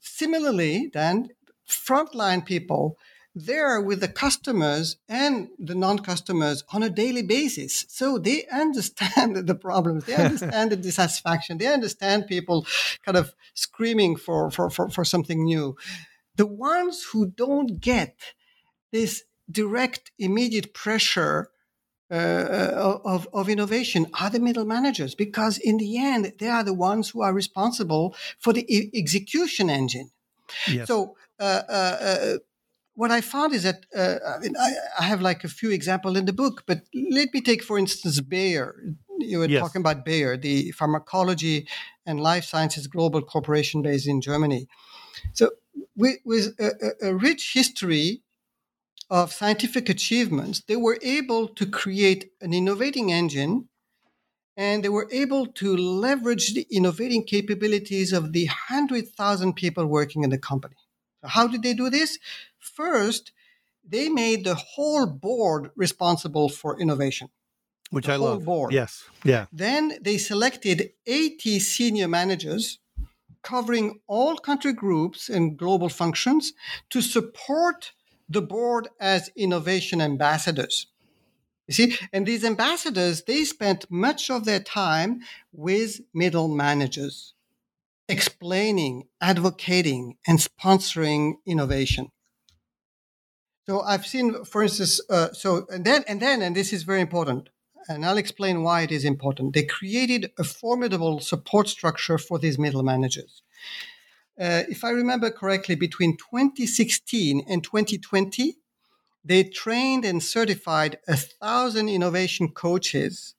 Similarly, 0.00 0.90
then, 0.92 1.30
frontline 1.68 2.44
people, 2.44 2.96
they're 3.34 3.82
with 3.82 4.00
the 4.00 4.08
customers 4.08 4.96
and 5.10 5.48
the 5.58 5.74
non-customers 5.74 6.64
on 6.72 6.82
a 6.82 6.88
daily 6.88 7.22
basis. 7.22 7.84
So 7.88 8.18
they 8.18 8.46
understand 8.50 9.36
the 9.46 9.54
problems, 9.54 10.06
they 10.06 10.14
understand 10.14 10.72
the 10.72 10.76
dissatisfaction, 10.76 11.58
they 11.58 11.66
understand 11.66 12.28
people 12.28 12.66
kind 13.04 13.18
of 13.18 13.34
screaming 13.52 14.16
for, 14.16 14.50
for, 14.50 14.70
for, 14.70 14.88
for 14.88 15.04
something 15.04 15.44
new 15.44 15.76
the 16.36 16.46
ones 16.46 17.04
who 17.12 17.26
don't 17.26 17.80
get 17.80 18.16
this 18.92 19.24
direct, 19.50 20.10
immediate 20.18 20.74
pressure 20.74 21.50
uh, 22.08 22.14
uh, 22.14 22.98
of, 23.04 23.28
of 23.32 23.48
innovation 23.48 24.06
are 24.20 24.30
the 24.30 24.38
middle 24.38 24.64
managers 24.64 25.16
because 25.16 25.58
in 25.58 25.76
the 25.76 25.98
end 25.98 26.32
they 26.38 26.48
are 26.48 26.62
the 26.62 26.72
ones 26.72 27.10
who 27.10 27.20
are 27.20 27.32
responsible 27.32 28.14
for 28.38 28.52
the 28.52 28.64
e- 28.72 28.92
execution 28.94 29.68
engine 29.68 30.12
yes. 30.68 30.86
so 30.86 31.16
uh, 31.40 31.62
uh, 31.68 31.96
uh 32.00 32.38
what 32.94 33.10
i 33.10 33.20
found 33.20 33.52
is 33.52 33.64
that 33.64 33.86
uh, 33.96 34.18
I, 34.24 34.38
mean, 34.38 34.54
I, 34.56 34.72
I, 35.00 35.02
have 35.02 35.20
like 35.20 35.42
a 35.42 35.48
few 35.48 35.72
examples 35.72 36.16
in 36.16 36.26
the 36.26 36.32
book 36.32 36.62
but 36.64 36.82
let 36.94 37.34
me 37.34 37.40
take 37.40 37.64
for 37.64 37.76
instance 37.76 38.20
bayer 38.20 38.76
you 39.18 39.40
were 39.40 39.46
yes. 39.46 39.60
talking 39.60 39.80
about 39.80 40.04
bayer 40.04 40.36
the 40.36 40.70
pharmacology 40.70 41.66
and 42.06 42.20
life 42.20 42.44
sciences 42.44 42.86
global 42.86 43.20
corporation 43.20 43.82
based 43.82 44.06
in 44.06 44.20
germany 44.20 44.68
so 45.32 45.50
with, 45.96 46.18
with 46.24 46.54
a, 46.58 47.08
a 47.08 47.14
rich 47.14 47.52
history 47.54 48.22
of 49.08 49.32
scientific 49.32 49.88
achievements, 49.88 50.62
they 50.66 50.76
were 50.76 50.98
able 51.02 51.48
to 51.48 51.66
create 51.66 52.32
an 52.40 52.52
innovating 52.52 53.12
engine 53.12 53.68
and 54.56 54.82
they 54.82 54.88
were 54.88 55.08
able 55.12 55.46
to 55.46 55.76
leverage 55.76 56.54
the 56.54 56.66
innovating 56.70 57.22
capabilities 57.24 58.12
of 58.12 58.32
the 58.32 58.46
100,000 58.46 59.52
people 59.54 59.86
working 59.86 60.24
in 60.24 60.30
the 60.30 60.38
company. 60.38 60.76
So 61.20 61.28
how 61.28 61.46
did 61.46 61.62
they 61.62 61.74
do 61.74 61.90
this? 61.90 62.18
First, 62.58 63.32
they 63.86 64.08
made 64.08 64.44
the 64.44 64.54
whole 64.54 65.06
board 65.06 65.70
responsible 65.76 66.48
for 66.48 66.80
innovation. 66.80 67.28
Which 67.90 68.06
the 68.06 68.14
I 68.14 68.16
love. 68.16 68.44
Board. 68.44 68.72
Yes. 68.72 69.04
Yeah. 69.24 69.46
Then 69.52 69.98
they 70.00 70.18
selected 70.18 70.90
80 71.06 71.60
senior 71.60 72.08
managers 72.08 72.78
covering 73.46 74.00
all 74.08 74.36
country 74.36 74.72
groups 74.72 75.28
and 75.28 75.56
global 75.56 75.88
functions 75.88 76.52
to 76.90 77.00
support 77.00 77.92
the 78.28 78.42
board 78.42 78.88
as 78.98 79.30
innovation 79.36 80.00
ambassadors. 80.00 80.88
You 81.68 81.74
see, 81.74 81.96
and 82.12 82.26
these 82.26 82.44
ambassadors, 82.44 83.22
they 83.22 83.44
spent 83.44 83.88
much 83.88 84.30
of 84.30 84.44
their 84.44 84.58
time 84.58 85.20
with 85.52 86.00
middle 86.12 86.48
managers, 86.48 87.34
explaining, 88.08 89.04
advocating, 89.20 90.16
and 90.26 90.40
sponsoring 90.40 91.34
innovation. 91.46 92.10
So 93.66 93.80
I've 93.80 94.06
seen, 94.06 94.44
for 94.44 94.64
instance, 94.64 95.00
uh, 95.08 95.32
so 95.32 95.66
and 95.70 95.84
then 95.84 96.04
and 96.08 96.20
then, 96.20 96.42
and 96.42 96.54
this 96.54 96.72
is 96.72 96.82
very 96.82 97.00
important 97.00 97.48
and 97.88 98.04
I'll 98.04 98.18
explain 98.18 98.62
why 98.62 98.82
it 98.82 98.92
is 98.92 99.04
important. 99.04 99.54
They 99.54 99.64
created 99.64 100.32
a 100.38 100.44
formidable 100.44 101.20
support 101.20 101.68
structure 101.68 102.18
for 102.18 102.38
these 102.38 102.58
middle 102.58 102.82
managers. 102.82 103.42
Uh, 104.38 104.64
if 104.68 104.84
I 104.84 104.90
remember 104.90 105.30
correctly, 105.30 105.74
between 105.74 106.16
2016 106.16 107.44
and 107.48 107.64
2020, 107.64 108.56
they 109.24 109.44
trained 109.44 110.04
and 110.04 110.22
certified 110.22 110.98
a 111.08 111.16
thousand 111.16 111.88
innovation 111.88 112.50
coaches 112.50 113.34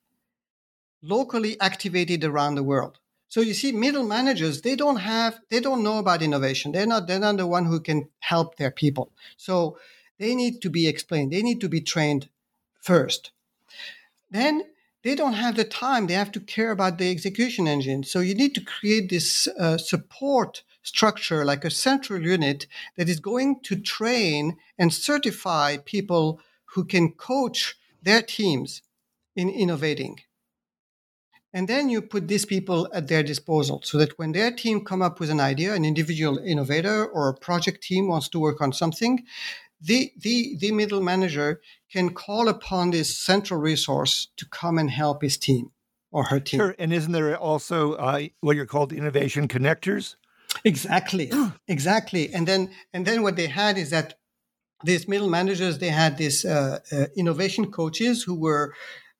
locally 1.02 1.58
activated 1.60 2.24
around 2.24 2.56
the 2.56 2.62
world. 2.62 2.98
So 3.28 3.40
you 3.40 3.54
see, 3.54 3.72
middle 3.72 4.04
managers, 4.04 4.62
they 4.62 4.74
don't 4.74 4.96
have, 4.96 5.40
they 5.50 5.60
don't 5.60 5.84
know 5.84 5.98
about 5.98 6.22
innovation. 6.22 6.72
They're 6.72 6.86
not, 6.86 7.06
they're 7.06 7.18
not 7.18 7.36
the 7.36 7.46
one 7.46 7.66
who 7.66 7.78
can 7.78 8.08
help 8.20 8.56
their 8.56 8.70
people. 8.70 9.12
So 9.36 9.78
they 10.18 10.34
need 10.34 10.60
to 10.62 10.70
be 10.70 10.88
explained. 10.88 11.32
They 11.32 11.42
need 11.42 11.60
to 11.60 11.68
be 11.68 11.80
trained 11.80 12.28
first. 12.80 13.30
Then 14.30 14.62
they 15.02 15.14
don't 15.14 15.34
have 15.34 15.56
the 15.56 15.64
time. 15.64 16.06
They 16.06 16.14
have 16.14 16.32
to 16.32 16.40
care 16.40 16.70
about 16.70 16.98
the 16.98 17.10
execution 17.10 17.68
engine. 17.68 18.02
So 18.04 18.20
you 18.20 18.34
need 18.34 18.54
to 18.56 18.64
create 18.64 19.08
this 19.08 19.48
uh, 19.58 19.78
support 19.78 20.62
structure, 20.82 21.44
like 21.44 21.64
a 21.64 21.70
central 21.70 22.22
unit 22.22 22.66
that 22.96 23.08
is 23.08 23.20
going 23.20 23.60
to 23.60 23.76
train 23.76 24.56
and 24.78 24.92
certify 24.92 25.76
people 25.76 26.40
who 26.74 26.84
can 26.84 27.12
coach 27.12 27.76
their 28.02 28.22
teams 28.22 28.82
in 29.36 29.48
innovating. 29.48 30.20
And 31.52 31.66
then 31.66 31.88
you 31.88 32.02
put 32.02 32.28
these 32.28 32.44
people 32.44 32.88
at 32.92 33.08
their 33.08 33.22
disposal 33.22 33.80
so 33.82 33.96
that 33.98 34.18
when 34.18 34.32
their 34.32 34.50
team 34.50 34.84
come 34.84 35.00
up 35.00 35.18
with 35.18 35.30
an 35.30 35.40
idea, 35.40 35.72
an 35.74 35.84
individual 35.84 36.38
innovator 36.38 37.06
or 37.06 37.28
a 37.28 37.34
project 37.34 37.82
team 37.82 38.06
wants 38.08 38.28
to 38.30 38.38
work 38.38 38.60
on 38.60 38.72
something, 38.72 39.24
the, 39.80 40.12
the, 40.16 40.56
the 40.58 40.72
middle 40.72 41.00
manager 41.00 41.60
can 41.92 42.10
call 42.10 42.48
upon 42.48 42.90
this 42.90 43.16
central 43.16 43.60
resource 43.60 44.28
to 44.36 44.46
come 44.46 44.78
and 44.78 44.90
help 44.90 45.22
his 45.22 45.36
team 45.36 45.70
or 46.10 46.24
her 46.24 46.40
team. 46.40 46.60
Sure. 46.60 46.74
And 46.78 46.92
isn't 46.92 47.12
there 47.12 47.36
also 47.36 47.94
uh, 47.94 48.22
what 48.40 48.56
you're 48.56 48.66
called 48.66 48.92
innovation 48.92 49.48
connectors? 49.48 50.16
Exactly. 50.64 51.30
exactly. 51.68 52.32
And 52.32 52.46
then 52.46 52.70
and 52.92 53.06
then 53.06 53.22
what 53.22 53.36
they 53.36 53.46
had 53.46 53.78
is 53.78 53.90
that 53.90 54.18
these 54.84 55.08
middle 55.08 55.28
managers 55.28 55.78
they 55.78 55.88
had 55.88 56.16
these 56.16 56.44
uh, 56.44 56.78
uh, 56.92 57.06
innovation 57.16 57.70
coaches 57.70 58.22
who 58.22 58.34
were 58.34 58.74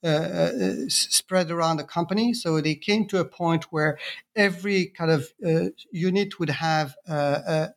uh, 0.05 0.07
uh 0.07 0.75
spread 0.89 1.51
around 1.51 1.77
the 1.79 1.85
company. 1.85 2.33
So 2.33 2.61
they 2.61 2.77
came 2.77 3.07
to 3.09 3.19
a 3.19 3.25
point 3.25 3.65
where 3.71 3.99
every 4.37 4.87
kind 4.87 5.11
of 5.11 5.29
uh, 5.45 5.71
unit 5.91 6.39
would 6.39 6.51
have 6.51 6.95
uh, 7.09 7.69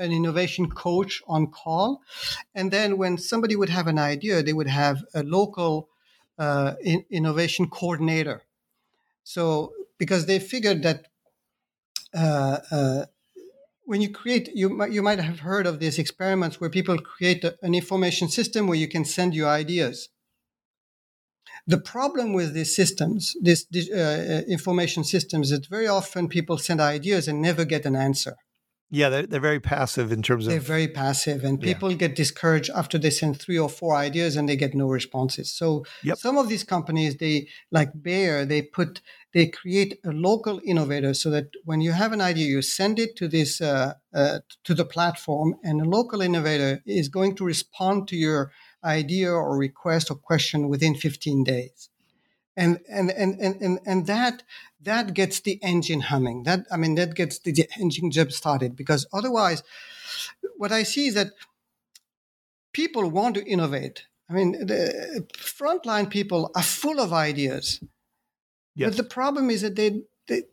an 0.00 0.10
innovation 0.12 0.68
coach 0.70 1.22
on 1.28 1.46
call. 1.46 2.02
And 2.54 2.70
then 2.70 2.98
when 2.98 3.18
somebody 3.18 3.54
would 3.54 3.68
have 3.68 3.86
an 3.86 3.98
idea, 3.98 4.42
they 4.42 4.52
would 4.52 4.68
have 4.68 5.04
a 5.14 5.22
local 5.22 5.88
in- 6.82 7.04
innovation 7.10 7.68
coordinator. 7.68 8.42
So 9.22 9.72
because 9.98 10.26
they 10.26 10.38
figured 10.38 10.82
that 10.82 11.06
when 13.90 14.00
you 14.00 14.10
create, 14.10 14.48
you 14.54 14.68
might, 14.68 14.92
you 14.92 15.02
might 15.02 15.18
have 15.18 15.40
heard 15.40 15.66
of 15.66 15.80
these 15.80 15.98
experiments 15.98 16.60
where 16.60 16.70
people 16.70 16.96
create 16.98 17.42
a, 17.44 17.56
an 17.62 17.74
information 17.74 18.28
system 18.28 18.68
where 18.68 18.78
you 18.78 18.88
can 18.88 19.04
send 19.04 19.34
your 19.34 19.48
ideas. 19.48 20.08
The 21.66 21.78
problem 21.78 22.32
with 22.32 22.54
these 22.54 22.74
systems, 22.74 23.34
these 23.42 23.66
uh, 23.90 23.96
uh, 23.96 24.50
information 24.50 25.04
systems, 25.04 25.50
is 25.50 25.60
that 25.60 25.68
very 25.68 25.88
often 25.88 26.28
people 26.28 26.56
send 26.58 26.80
ideas 26.80 27.28
and 27.28 27.42
never 27.42 27.64
get 27.64 27.84
an 27.84 27.96
answer. 27.96 28.36
Yeah, 28.92 29.08
they're, 29.08 29.26
they're 29.26 29.40
very 29.40 29.60
passive 29.60 30.10
in 30.10 30.20
terms 30.20 30.46
of. 30.46 30.50
They're 30.50 30.60
very 30.60 30.88
passive, 30.88 31.44
and 31.44 31.60
people 31.60 31.92
yeah. 31.92 31.96
get 31.96 32.16
discouraged 32.16 32.70
after 32.74 32.98
they 32.98 33.10
send 33.10 33.40
three 33.40 33.58
or 33.58 33.68
four 33.68 33.94
ideas 33.94 34.34
and 34.34 34.48
they 34.48 34.56
get 34.56 34.74
no 34.74 34.88
responses. 34.88 35.52
So 35.52 35.84
yep. 36.02 36.18
some 36.18 36.36
of 36.36 36.48
these 36.48 36.64
companies, 36.64 37.16
they 37.18 37.46
like 37.70 37.90
Bayer, 38.02 38.44
they 38.44 38.62
put 38.62 39.00
they 39.32 39.46
create 39.46 40.00
a 40.04 40.10
local 40.10 40.60
innovator 40.64 41.14
so 41.14 41.30
that 41.30 41.50
when 41.64 41.80
you 41.80 41.92
have 41.92 42.12
an 42.12 42.20
idea, 42.20 42.46
you 42.46 42.62
send 42.62 42.98
it 42.98 43.14
to 43.16 43.28
this 43.28 43.60
uh, 43.60 43.94
uh, 44.12 44.40
to 44.64 44.74
the 44.74 44.84
platform, 44.84 45.54
and 45.62 45.80
a 45.80 45.88
local 45.88 46.20
innovator 46.20 46.82
is 46.84 47.08
going 47.08 47.36
to 47.36 47.44
respond 47.44 48.08
to 48.08 48.16
your 48.16 48.50
idea 48.82 49.30
or 49.30 49.56
request 49.56 50.10
or 50.10 50.16
question 50.16 50.68
within 50.68 50.96
15 50.96 51.44
days 51.44 51.89
and 52.56 52.80
and 52.88 53.10
and 53.10 53.40
and 53.40 53.80
and, 53.86 54.06
that 54.06 54.42
that 54.82 55.14
gets 55.14 55.40
the 55.40 55.58
engine 55.62 56.00
humming. 56.00 56.42
That 56.44 56.66
i 56.72 56.76
mean 56.76 56.94
that 56.96 57.14
gets 57.14 57.38
the 57.38 57.68
engine 57.78 58.10
jump 58.10 58.32
started 58.32 58.76
because 58.76 59.06
otherwise 59.12 59.62
what 60.56 60.72
i 60.72 60.82
see 60.82 61.06
is 61.06 61.14
that 61.14 61.30
people 62.72 63.08
want 63.10 63.34
to 63.36 63.44
innovate. 63.44 64.06
I 64.28 64.32
mean 64.32 64.52
the 64.66 65.26
frontline 65.36 66.08
people 66.10 66.50
are 66.54 66.62
full 66.62 67.00
of 67.00 67.12
ideas. 67.12 67.80
Yes. 68.76 68.90
but 68.90 68.96
the 68.96 69.08
problem 69.08 69.50
is 69.50 69.62
that 69.62 69.76
they, 69.76 70.02
they 70.28 70.44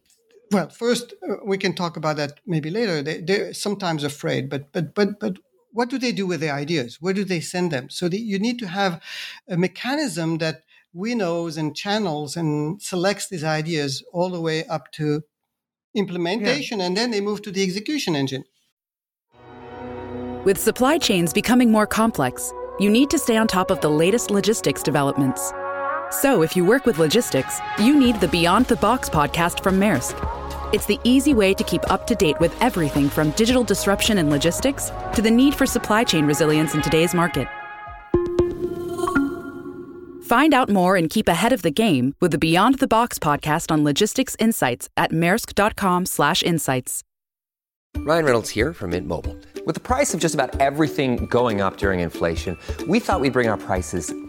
well 0.51 0.69
first 0.69 1.13
uh, 1.27 1.35
we 1.45 1.57
can 1.57 1.73
talk 1.73 1.97
about 1.97 2.17
that 2.17 2.39
maybe 2.45 2.69
later. 2.69 3.01
They, 3.01 3.21
they're 3.21 3.53
sometimes 3.53 4.03
afraid 4.03 4.49
but 4.49 4.71
but 4.71 4.93
but 4.95 5.19
but 5.19 5.37
what 5.71 5.89
do 5.89 5.99
they 5.99 6.11
do 6.11 6.25
with 6.25 6.39
their 6.39 6.55
ideas? 6.55 6.97
Where 6.99 7.13
do 7.13 7.23
they 7.23 7.39
send 7.39 7.71
them? 7.71 7.89
So 7.91 8.09
the, 8.09 8.17
you 8.17 8.39
need 8.39 8.57
to 8.59 8.67
have 8.67 8.99
a 9.47 9.57
mechanism 9.57 10.39
that 10.39 10.63
winnows 10.93 11.57
and 11.57 11.75
channels 11.75 12.35
and 12.35 12.81
selects 12.81 13.27
these 13.27 13.43
ideas 13.43 14.03
all 14.13 14.29
the 14.29 14.41
way 14.41 14.65
up 14.65 14.91
to 14.93 15.23
implementation, 15.95 16.79
yeah. 16.79 16.85
and 16.85 16.97
then 16.97 17.11
they 17.11 17.21
move 17.21 17.41
to 17.41 17.51
the 17.51 17.63
execution 17.63 18.15
engine. 18.15 18.43
With 20.45 20.57
supply 20.57 20.97
chains 20.97 21.33
becoming 21.33 21.71
more 21.71 21.87
complex, 21.87 22.53
you 22.79 22.89
need 22.89 23.09
to 23.09 23.19
stay 23.19 23.35
on 23.35 23.47
top 23.47 23.71
of 23.71 23.81
the 23.81 23.89
latest 23.89 24.31
logistics 24.31 24.81
developments. 24.81 25.51
So, 26.09 26.41
if 26.41 26.55
you 26.55 26.63
work 26.63 26.85
with 26.85 26.99
logistics, 26.99 27.59
you 27.79 27.99
need 27.99 28.21
the 28.21 28.29
Beyond 28.29 28.67
the 28.67 28.77
Box 28.77 29.09
podcast 29.09 29.61
from 29.61 29.77
Maersk. 29.77 30.15
It's 30.73 30.85
the 30.85 30.99
easy 31.03 31.33
way 31.33 31.53
to 31.53 31.63
keep 31.63 31.89
up 31.91 32.07
to 32.07 32.15
date 32.15 32.39
with 32.39 32.55
everything 32.61 33.09
from 33.09 33.31
digital 33.31 33.63
disruption 33.63 34.17
in 34.17 34.29
logistics 34.29 34.91
to 35.15 35.21
the 35.21 35.31
need 35.31 35.53
for 35.53 35.65
supply 35.65 36.03
chain 36.03 36.25
resilience 36.25 36.75
in 36.75 36.81
today's 36.81 37.13
market. 37.13 37.47
Find 40.27 40.53
out 40.53 40.67
more 40.69 40.97
and 40.97 41.09
keep 41.09 41.29
ahead 41.29 41.53
of 41.53 41.61
the 41.61 41.71
game 41.71 42.13
with 42.19 42.31
the 42.31 42.37
Beyond 42.37 42.79
the 42.79 42.87
Box 42.87 43.17
podcast 43.17 43.71
on 43.71 43.85
logistics 43.85 44.35
insights 44.39 44.89
at 44.97 45.11
maersk.com/insights. 45.13 47.03
Ryan 47.95 48.25
Reynolds 48.25 48.49
here 48.49 48.73
from 48.73 48.89
Mint 48.91 49.07
Mobile. 49.07 49.37
With 49.65 49.75
the 49.75 49.81
price 49.81 50.13
of 50.13 50.19
just 50.19 50.35
about 50.35 50.59
everything 50.59 51.27
going 51.27 51.61
up 51.61 51.77
during 51.77 52.01
inflation, 52.01 52.57
we 52.87 52.99
thought 52.99 53.21
we'd 53.21 53.33
bring 53.33 53.47
our 53.47 53.57
prices 53.57 54.13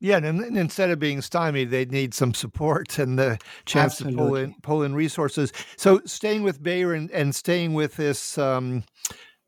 Yeah, 0.00 0.18
and 0.18 0.56
instead 0.56 0.90
of 0.90 0.98
being 0.98 1.20
stymied, 1.20 1.70
they 1.70 1.84
need 1.84 2.14
some 2.14 2.32
support 2.32 2.98
and 2.98 3.18
the 3.18 3.38
chance 3.66 4.00
Absolutely. 4.00 4.16
to 4.16 4.18
pull 4.18 4.34
in 4.36 4.54
pull 4.62 4.82
in 4.82 4.94
resources. 4.94 5.52
So, 5.76 6.00
staying 6.06 6.42
with 6.42 6.62
Bayer 6.62 6.94
and, 6.94 7.10
and 7.10 7.34
staying 7.34 7.74
with 7.74 7.96
this 7.96 8.38
um, 8.38 8.84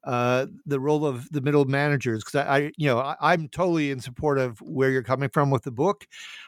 uh, 0.04 0.46
the 0.64 0.80
role 0.80 1.04
of 1.04 1.30
the 1.30 1.40
middle 1.42 1.66
managers 1.66 2.24
because 2.24 2.46
I, 2.46 2.56
I, 2.56 2.72
you 2.78 2.86
know, 2.86 2.98
I, 2.98 3.34
am 3.34 3.48
totally 3.48 3.90
in 3.90 4.00
support 4.00 4.38
of 4.38 4.58
where 4.60 4.90
you're 4.90 5.02
coming 5.02 5.28
from 5.28 5.50
with 5.50 5.64
the 5.64 5.70
book. 5.70 6.06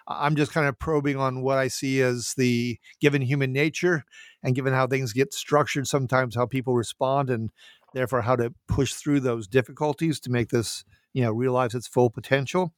I'm 0.08 0.36
just 0.36 0.52
kind 0.52 0.66
of 0.66 0.78
probing 0.78 1.18
on 1.18 1.42
what 1.42 1.58
I 1.58 1.68
see 1.68 2.00
as 2.00 2.32
the 2.34 2.78
given 3.00 3.20
human 3.20 3.52
nature 3.52 4.04
and 4.42 4.54
given 4.54 4.72
how 4.72 4.86
things 4.86 5.12
get 5.12 5.34
structured, 5.34 5.86
sometimes 5.86 6.34
how 6.34 6.46
people 6.46 6.74
respond, 6.74 7.28
and 7.28 7.50
therefore 7.92 8.22
how 8.22 8.36
to 8.36 8.54
push 8.68 8.94
through 8.94 9.20
those 9.20 9.46
difficulties 9.46 10.18
to 10.20 10.30
make 10.30 10.48
this, 10.48 10.84
you 11.12 11.22
know, 11.22 11.32
realize 11.32 11.74
its 11.74 11.88
full 11.88 12.10
potential. 12.10 12.72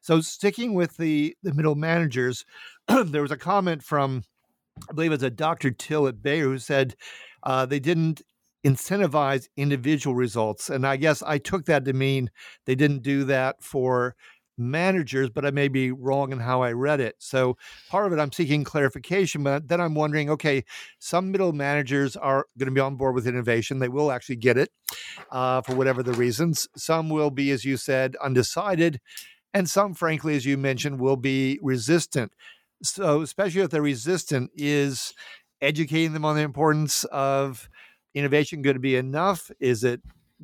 So, 0.00 0.20
sticking 0.20 0.74
with 0.74 0.96
the 0.96 1.36
the 1.42 1.54
middle 1.54 1.74
managers, 1.74 2.44
there 2.88 3.22
was 3.22 3.30
a 3.32 3.36
comment 3.36 3.82
from, 3.82 4.24
I 4.88 4.92
believe 4.92 5.12
it's 5.12 5.22
a 5.22 5.30
Dr. 5.30 5.70
Till 5.70 6.06
at 6.06 6.22
Bayer 6.22 6.44
who 6.44 6.58
said. 6.58 6.94
Uh, 7.44 7.64
they 7.64 7.78
didn't 7.78 8.20
incentivize 8.66 9.48
individual 9.56 10.14
results. 10.14 10.68
And 10.68 10.86
I 10.86 10.96
guess 10.96 11.22
I 11.22 11.38
took 11.38 11.66
that 11.66 11.84
to 11.84 11.92
mean 11.92 12.30
they 12.66 12.74
didn't 12.74 13.02
do 13.02 13.24
that 13.24 13.62
for 13.62 14.16
managers, 14.58 15.30
but 15.30 15.44
I 15.44 15.50
may 15.50 15.68
be 15.68 15.90
wrong 15.90 16.32
in 16.32 16.38
how 16.38 16.62
I 16.62 16.72
read 16.72 17.00
it. 17.00 17.16
So 17.18 17.56
part 17.88 18.06
of 18.06 18.12
it, 18.12 18.20
I'm 18.20 18.32
seeking 18.32 18.64
clarification, 18.64 19.42
but 19.42 19.68
then 19.68 19.80
I'm 19.80 19.94
wondering 19.94 20.30
okay, 20.30 20.64
some 20.98 21.30
middle 21.30 21.52
managers 21.52 22.16
are 22.16 22.46
going 22.58 22.66
to 22.66 22.74
be 22.74 22.80
on 22.80 22.96
board 22.96 23.14
with 23.14 23.26
innovation. 23.26 23.78
They 23.78 23.88
will 23.88 24.10
actually 24.10 24.36
get 24.36 24.58
it 24.58 24.70
uh, 25.30 25.62
for 25.62 25.74
whatever 25.74 26.02
the 26.02 26.12
reasons. 26.12 26.68
Some 26.76 27.08
will 27.08 27.30
be, 27.30 27.50
as 27.50 27.64
you 27.64 27.76
said, 27.76 28.16
undecided. 28.22 29.00
And 29.54 29.68
some, 29.68 29.94
frankly, 29.94 30.36
as 30.36 30.44
you 30.44 30.58
mentioned, 30.58 31.00
will 31.00 31.16
be 31.16 31.58
resistant. 31.62 32.32
So, 32.82 33.22
especially 33.22 33.62
if 33.62 33.70
they're 33.70 33.82
resistant, 33.82 34.50
is 34.54 35.14
educating 35.60 36.12
them 36.12 36.24
on 36.24 36.36
the 36.36 36.42
importance 36.42 37.04
of 37.04 37.68
innovation 38.14 38.62
going 38.62 38.76
to 38.76 38.80
be 38.80 38.96
enough? 38.96 39.50
Is 39.58 39.84
it 39.84 40.00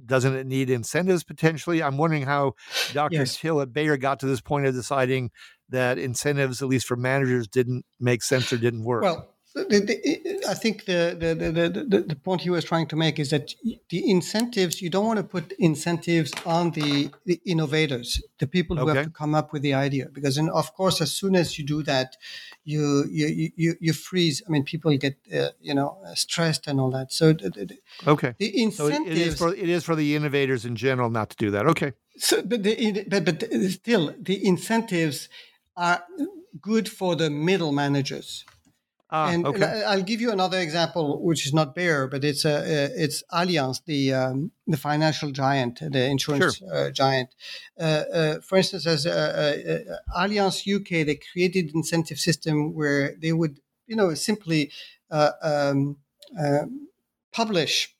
doesn't 0.06 0.34
it 0.34 0.46
need 0.46 0.70
incentives 0.70 1.24
potentially? 1.24 1.82
I'm 1.82 1.96
wondering 1.96 2.22
how 2.22 2.54
Dr. 2.92 3.16
Yes. 3.16 3.36
Till 3.36 3.60
at 3.60 3.72
Bayer 3.72 3.96
got 3.96 4.20
to 4.20 4.26
this 4.26 4.40
point 4.40 4.66
of 4.66 4.74
deciding 4.74 5.30
that 5.70 5.98
incentives, 5.98 6.62
at 6.62 6.68
least 6.68 6.86
for 6.86 6.96
managers, 6.96 7.48
didn't 7.48 7.84
make 7.98 8.22
sense 8.22 8.52
or 8.52 8.58
didn't 8.58 8.84
work. 8.84 9.02
Well, 9.02 9.28
I 9.56 10.54
think 10.54 10.84
the, 10.84 11.16
the, 11.16 11.34
the, 11.86 12.00
the, 12.00 12.16
point 12.16 12.40
he 12.40 12.50
was 12.50 12.64
trying 12.64 12.88
to 12.88 12.96
make 12.96 13.20
is 13.20 13.30
that 13.30 13.54
the 13.88 14.10
incentives, 14.10 14.82
you 14.82 14.90
don't 14.90 15.06
want 15.06 15.18
to 15.18 15.22
put 15.22 15.52
incentives 15.60 16.32
on 16.44 16.72
the, 16.72 17.08
the 17.24 17.40
innovators, 17.46 18.20
the 18.40 18.48
people 18.48 18.76
who 18.76 18.88
have 18.88 19.04
to 19.04 19.10
come 19.10 19.32
up 19.32 19.52
with 19.52 19.62
the 19.62 19.72
idea. 19.72 20.08
Because, 20.12 20.38
of 20.38 20.74
course, 20.74 21.00
as 21.00 21.12
soon 21.12 21.36
as 21.36 21.56
you 21.56 21.64
do 21.64 21.84
that, 21.84 22.16
you 22.64 23.04
you, 23.08 23.52
you, 23.54 23.74
you 23.80 23.92
freeze. 23.92 24.42
I 24.44 24.50
mean, 24.50 24.64
people 24.64 24.96
get, 24.96 25.18
uh, 25.32 25.50
you 25.60 25.74
know, 25.74 26.02
stressed 26.14 26.66
and 26.66 26.80
all 26.80 26.90
that. 26.90 27.12
So, 27.12 27.36
okay. 28.08 28.34
The 28.36 28.60
incentives. 28.60 29.20
It, 29.20 29.26
is 29.26 29.38
for, 29.38 29.54
it 29.54 29.68
is 29.68 29.84
for 29.84 29.94
the 29.94 30.16
innovators 30.16 30.64
in 30.64 30.74
general 30.74 31.10
not 31.10 31.30
to 31.30 31.36
do 31.36 31.52
that. 31.52 31.66
Okay. 31.66 31.92
So, 32.16 32.42
but, 32.42 32.64
the, 32.64 33.04
but, 33.08 33.24
but 33.24 33.44
still, 33.70 34.14
the 34.18 34.44
incentives 34.44 35.28
are 35.76 36.02
good 36.60 36.88
for 36.88 37.14
the 37.14 37.30
middle 37.30 37.70
managers 37.70 38.44
Ah, 39.16 39.28
and 39.28 39.46
okay. 39.46 39.84
I'll 39.86 40.02
give 40.02 40.20
you 40.20 40.32
another 40.32 40.58
example, 40.58 41.22
which 41.22 41.46
is 41.46 41.54
not 41.54 41.72
Bayer, 41.76 42.08
but 42.08 42.24
it's 42.24 42.44
a, 42.44 42.56
uh, 42.56 42.88
it's 43.04 43.22
Allianz, 43.32 43.80
the 43.84 44.12
um, 44.12 44.50
the 44.66 44.76
financial 44.76 45.30
giant, 45.30 45.78
the 45.78 46.04
insurance 46.06 46.56
sure. 46.56 46.74
uh, 46.74 46.90
giant. 46.90 47.28
Uh, 47.78 48.02
uh, 48.12 48.40
for 48.40 48.58
instance, 48.58 48.88
as 48.88 49.06
uh, 49.06 49.10
uh, 49.10 50.20
Allianz 50.20 50.66
UK, 50.66 51.06
they 51.06 51.20
created 51.30 51.70
incentive 51.76 52.18
system 52.18 52.74
where 52.74 53.14
they 53.22 53.32
would, 53.32 53.60
you 53.86 53.94
know, 53.94 54.14
simply 54.14 54.72
um, 55.12 55.96
publish 57.32 57.94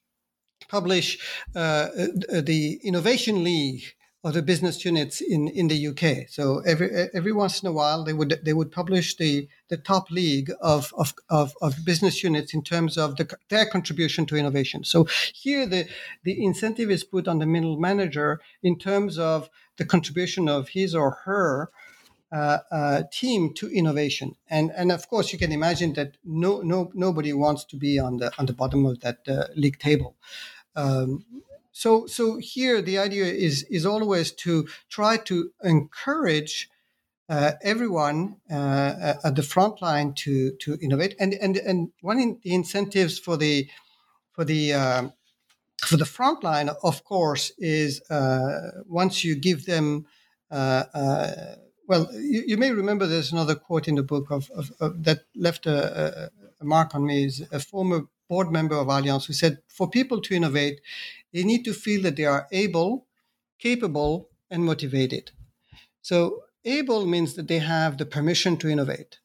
publish 0.69 1.19
the 1.53 2.81
innovation 2.83 3.45
league 3.45 3.85
of 4.25 4.33
the 4.33 4.43
business 4.43 4.83
units 4.87 5.21
in, 5.21 5.49
in 5.49 5.69
the 5.69 5.89
UK. 5.89 6.29
So 6.31 6.61
every 6.61 6.91
every 7.13 7.33
once 7.33 7.63
in 7.63 7.69
a 7.69 7.73
while 7.73 8.03
they 8.03 8.15
would 8.15 8.41
they 8.43 8.55
would 8.55 8.73
publish 8.73 9.17
the, 9.17 9.49
the 9.69 9.77
top 9.77 10.11
league 10.11 10.51
of, 10.63 10.93
of, 10.97 11.15
of, 11.29 11.55
of 11.61 11.85
business 11.85 12.25
units 12.25 12.55
in 12.55 12.63
terms 12.63 12.97
of 12.97 13.17
the, 13.17 13.37
their 13.51 13.67
contribution 13.67 14.25
to 14.27 14.37
innovation. 14.37 14.83
So 14.83 15.07
here 15.35 15.67
the 15.67 15.87
the 16.23 16.43
incentive 16.43 16.91
is 16.91 17.05
put 17.05 17.29
on 17.29 17.39
the 17.39 17.47
middle 17.47 17.79
manager 17.79 18.41
in 18.63 18.79
terms 18.79 19.19
of 19.19 19.51
the 19.77 19.85
contribution 19.85 20.49
of 20.49 20.71
his 20.71 20.95
or 20.95 21.11
her 21.27 21.71
uh, 22.33 22.59
uh, 22.73 23.03
team 23.13 23.53
to 23.55 23.69
innovation. 23.69 24.37
And 24.49 24.73
and 24.75 24.91
of 24.91 25.07
course 25.07 25.35
you 25.35 25.39
can 25.39 25.53
imagine 25.53 25.93
that 25.95 26.17
no 26.25 26.63
no 26.63 26.91
nobody 26.95 27.35
wants 27.35 27.65
to 27.67 27.77
be 27.77 27.99
on 27.99 28.17
the 28.17 28.33
on 28.39 28.47
the 28.47 28.55
bottom 28.55 28.87
of 28.87 29.01
that 29.01 29.19
uh, 29.29 29.49
league 29.55 29.79
table. 29.79 30.17
Um, 30.77 31.27
so 31.75 32.07
so 32.07 32.39
here 32.39 32.81
the 32.81 32.99
idea 32.99 33.25
is 33.25 33.65
is 33.65 33.85
always 33.85 34.31
to 34.33 34.69
try 34.89 35.17
to 35.17 35.51
encourage 35.65 36.69
uh, 37.29 37.53
everyone 37.63 38.37
uh, 38.49 39.15
at 39.25 39.35
the 39.35 39.43
front 39.43 39.83
line 39.83 40.15
to 40.15 40.53
to 40.61 40.79
innovate. 40.81 41.17
And 41.19 41.35
and 41.35 41.57
and 41.57 41.91
one 42.01 42.21
of 42.21 42.43
the 42.43 42.55
incentives 42.55 43.19
for 43.19 43.37
the 43.37 43.69
for 44.33 44.45
the 44.45 44.73
um, 44.73 45.13
for 45.85 45.97
the 45.97 46.07
front 46.07 46.45
line 46.45 46.71
of 46.85 47.03
course 47.03 47.51
is 47.59 48.01
uh, 48.09 48.71
once 48.87 49.25
you 49.25 49.35
give 49.35 49.67
them 49.67 50.07
uh, 50.53 50.85
uh, 50.95 51.55
well 51.89 52.09
you, 52.13 52.45
you, 52.47 52.57
may 52.57 52.71
remember 52.71 53.07
there's 53.07 53.33
another 53.33 53.57
quote 53.57 53.89
in 53.89 53.97
the 53.97 54.03
book 54.03 54.31
of, 54.31 54.49
of, 54.55 54.73
of 54.81 55.03
that 55.03 55.25
left 55.35 55.67
a, 55.67 56.31
a, 56.31 56.44
mark 56.65 56.95
on 56.95 57.07
me 57.07 57.25
is 57.25 57.47
a 57.53 57.61
former 57.61 58.03
board 58.29 58.51
member 58.51 58.77
of 58.77 58.89
Allianz 58.89 59.27
who 59.27 59.33
said 59.33 59.59
for 59.69 59.89
people 59.89 60.21
to 60.23 60.35
innovate 60.35 60.81
they 61.35 61.43
need 61.43 61.65
to 61.65 61.75
feel 61.75 62.01
that 62.03 62.17
they 62.17 62.25
are 62.25 62.47
able, 62.53 63.09
capable, 63.59 64.31
and 64.51 64.65
motivated. 64.65 65.33
So, 66.01 66.45
able 66.65 67.07
means 67.07 67.35
that 67.35 67.49
they 67.49 67.59
have 67.59 67.99
the 67.99 68.07
permission 68.07 68.57
to 68.59 68.69
innovate, 68.69 69.19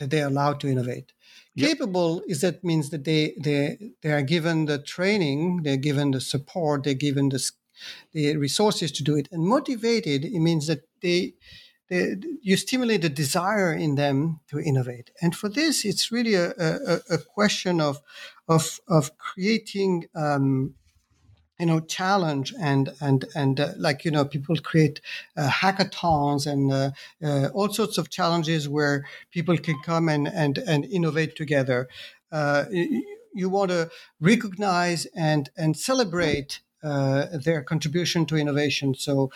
that 0.00 0.10
they 0.10 0.20
are 0.20 0.26
allowed 0.26 0.58
to 0.60 0.68
innovate. 0.68 1.12
Yep. 1.54 1.68
Capable 1.68 2.22
is 2.26 2.40
that 2.40 2.64
means 2.64 2.90
that 2.90 3.04
they, 3.04 3.34
they, 3.40 3.92
they 4.02 4.10
are 4.10 4.22
given 4.22 4.66
the 4.66 4.78
training, 4.78 5.62
they're 5.62 5.76
given 5.76 6.10
the 6.10 6.20
support, 6.20 6.82
they're 6.82 6.94
given 6.94 7.28
the, 7.28 7.50
the 8.12 8.36
resources 8.36 8.90
to 8.92 9.04
do 9.04 9.16
it. 9.16 9.28
And 9.30 9.44
motivated, 9.44 10.24
it 10.24 10.40
means 10.40 10.66
that 10.66 10.82
they, 11.00 11.34
they, 11.88 12.16
you 12.42 12.56
stimulate 12.56 13.02
the 13.02 13.08
desire 13.08 13.72
in 13.72 13.94
them 13.94 14.40
to 14.48 14.58
innovate. 14.58 15.10
And 15.22 15.34
for 15.34 15.48
this, 15.48 15.84
it's 15.84 16.12
really 16.12 16.34
a, 16.34 16.50
a, 16.50 17.00
a 17.10 17.18
question 17.18 17.80
of, 17.80 18.00
of, 18.48 18.80
of 18.88 19.16
creating 19.18 20.06
um, 20.14 20.74
you 21.58 21.66
know 21.66 21.80
challenge 21.80 22.54
and 22.60 22.90
and 23.00 23.24
and 23.34 23.60
uh, 23.60 23.72
like 23.76 24.04
you 24.04 24.10
know 24.10 24.24
people 24.24 24.56
create 24.56 25.00
uh, 25.36 25.48
hackathons 25.48 26.46
and 26.46 26.72
uh, 26.72 26.90
uh 27.22 27.48
all 27.52 27.68
sorts 27.68 27.98
of 27.98 28.10
challenges 28.10 28.68
where 28.68 29.04
people 29.30 29.56
can 29.58 29.76
come 29.84 30.08
and 30.08 30.28
and 30.28 30.58
and 30.58 30.84
innovate 30.84 31.34
together 31.36 31.88
uh, 32.32 32.64
you 32.70 33.48
want 33.48 33.70
to 33.70 33.90
recognize 34.20 35.06
and 35.16 35.50
and 35.56 35.76
celebrate 35.76 36.60
uh, 36.82 37.26
their 37.44 37.62
contribution 37.62 38.24
to 38.24 38.36
innovation 38.36 38.94
so 38.94 39.30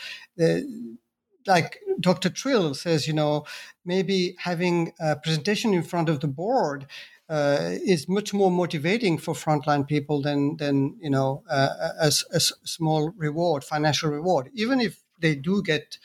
like 1.47 1.79
Dr. 2.01 2.31
Trill 2.31 2.75
says, 2.75 3.07
you 3.07 3.13
know, 3.13 3.45
maybe 3.85 4.35
having 4.39 4.93
a 5.01 5.17
presentation 5.17 5.75
in 5.75 5.83
front 5.83 6.09
of 6.09 6.21
the 6.21 6.29
board 6.29 6.87
uh, 7.29 7.77
is 7.85 8.09
much 8.09 8.35
more 8.35 8.51
motivating 8.51 9.17
for 9.17 9.35
frontline 9.35 9.87
people 9.89 10.21
than 10.21 10.57
than 10.59 10.97
you 11.01 11.09
know 11.09 11.43
uh, 11.49 11.89
a, 12.01 12.13
a, 12.33 12.41
small 12.41 13.11
reward, 13.17 13.65
financial 13.65 14.11
reward, 14.11 14.51
even 14.53 14.81
if 14.81 15.03
they 15.19 15.35
do 15.35 15.63
get 15.63 15.97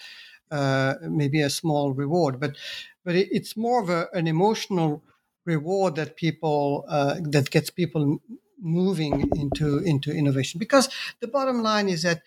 uh, 0.52 0.93
maybe 1.02 1.41
a 1.41 1.50
small 1.50 1.93
reward, 1.93 2.39
but 2.39 2.56
but 3.04 3.15
it, 3.15 3.28
it's 3.32 3.58
more 3.58 3.82
of 3.82 3.89
a, 3.89 4.08
an 4.13 4.28
emotional 4.28 5.04
reward 5.43 5.95
that 5.95 6.15
people 6.15 6.86
uh, 6.88 7.15
that 7.23 7.50
gets 7.50 7.69
people 7.69 8.19
moving 8.60 9.30
into 9.36 9.80
into 9.80 10.12
innovation 10.12 10.60
because 10.60 10.88
the 11.19 11.28
bottom 11.28 11.62
line 11.62 11.89
is 11.89 12.04
that 12.04 12.21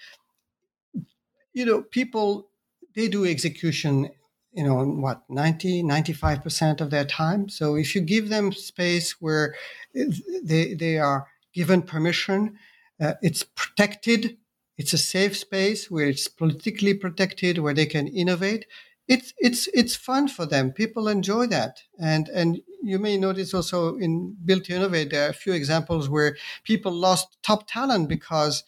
you 1.55 1.65
know 1.65 1.81
people 1.83 2.50
they 2.95 3.09
do 3.09 3.25
execution 3.27 4.11
you 4.53 4.65
know 4.65 4.85
what 4.85 5.23
90 5.29 5.83
95% 5.83 6.81
of 6.81 6.91
their 6.91 7.05
time? 7.05 7.49
So 7.49 7.77
if 7.77 7.95
you 7.95 8.01
give 8.01 8.29
them 8.29 8.53
space 8.53 9.21
where 9.21 9.55
they 9.95 10.75
they 10.75 10.99
are 10.99 11.27
given 11.53 11.83
permission 11.83 12.59
uh, 13.01 13.15
it's 13.23 13.43
protected 13.43 14.37
it's 14.77 14.93
a 14.93 14.99
safe 14.99 15.37
space 15.37 15.91
where 15.91 16.09
it's 16.09 16.29
politically 16.29 16.95
protected 16.95 17.59
where 17.59 17.75
they 17.75 17.87
can 17.87 18.07
innovate 18.09 18.67
it's 19.09 19.35
it's 19.39 19.69
it's 19.75 19.97
fun 19.97 20.29
for 20.29 20.47
them. 20.47 20.71
People 20.71 21.09
enjoy 21.09 21.47
that. 21.49 21.83
And 21.99 22.29
and 22.29 22.61
you 22.81 22.99
may 23.01 23.17
notice 23.17 23.53
also 23.53 23.97
in 23.97 24.37
built 24.45 24.65
to 24.65 24.75
innovate 24.75 25.11
there 25.11 25.27
are 25.27 25.31
a 25.31 25.43
few 25.45 25.53
examples 25.53 26.09
where 26.09 26.37
people 26.63 26.93
lost 26.93 27.37
top 27.43 27.67
talent 27.67 28.09
because 28.09 28.63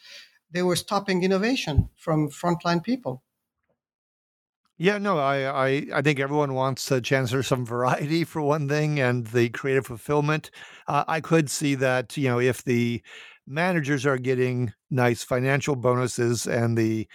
they 0.50 0.62
were 0.62 0.76
stopping 0.76 1.22
innovation 1.22 1.88
from 1.96 2.28
frontline 2.28 2.82
people 2.82 3.22
yeah, 4.82 4.98
no, 4.98 5.16
I, 5.16 5.68
I, 5.68 5.86
I 5.94 6.02
think 6.02 6.18
everyone 6.18 6.54
wants 6.54 6.90
a 6.90 7.00
chance 7.00 7.30
for 7.30 7.44
some 7.44 7.64
variety 7.64 8.24
for 8.32 8.42
one 8.42 8.68
thing, 8.68 8.98
and 8.98 9.24
the 9.28 9.48
creative 9.50 9.86
fulfillment. 9.86 10.50
Uh, 10.88 11.04
I 11.06 11.20
could 11.20 11.48
see 11.48 11.76
that 11.76 12.16
you 12.16 12.28
know 12.28 12.40
if 12.40 12.64
the 12.64 13.00
managers 13.46 14.04
are 14.06 14.18
getting 14.18 14.72
nice 14.90 15.22
financial 15.22 15.76
bonuses 15.76 16.48
and 16.48 16.76
the 16.76 17.06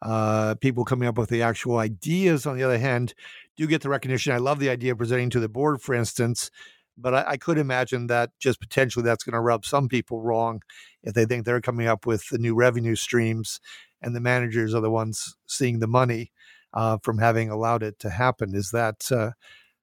uh, 0.00 0.54
people 0.62 0.82
coming 0.86 1.06
up 1.06 1.18
with 1.18 1.28
the 1.28 1.42
actual 1.42 1.76
ideas, 1.76 2.46
on 2.46 2.56
the 2.56 2.62
other 2.62 2.78
hand, 2.78 3.12
do 3.54 3.66
get 3.66 3.82
the 3.82 3.90
recognition. 3.90 4.32
I 4.32 4.38
love 4.38 4.58
the 4.58 4.70
idea 4.70 4.92
of 4.92 4.98
presenting 4.98 5.28
to 5.30 5.40
the 5.40 5.48
board, 5.48 5.82
for 5.82 5.94
instance, 5.94 6.50
but 6.96 7.14
I, 7.14 7.32
I 7.32 7.36
could 7.36 7.58
imagine 7.58 8.06
that 8.06 8.30
just 8.38 8.60
potentially 8.60 9.04
that's 9.04 9.24
going 9.24 9.34
to 9.34 9.40
rub 9.40 9.66
some 9.66 9.88
people 9.88 10.22
wrong 10.22 10.62
if 11.02 11.12
they 11.12 11.26
think 11.26 11.44
they're 11.44 11.60
coming 11.60 11.86
up 11.86 12.06
with 12.06 12.26
the 12.30 12.38
new 12.38 12.54
revenue 12.54 12.96
streams 12.96 13.60
and 14.00 14.16
the 14.16 14.20
managers 14.20 14.74
are 14.74 14.80
the 14.80 14.90
ones 14.90 15.36
seeing 15.46 15.80
the 15.80 15.86
money 15.86 16.32
uh, 16.72 16.98
from 17.02 17.18
having 17.18 17.50
allowed 17.50 17.82
it 17.82 17.98
to 18.00 18.10
happen. 18.10 18.54
Is 18.54 18.70
that 18.70 19.10
uh, 19.10 19.32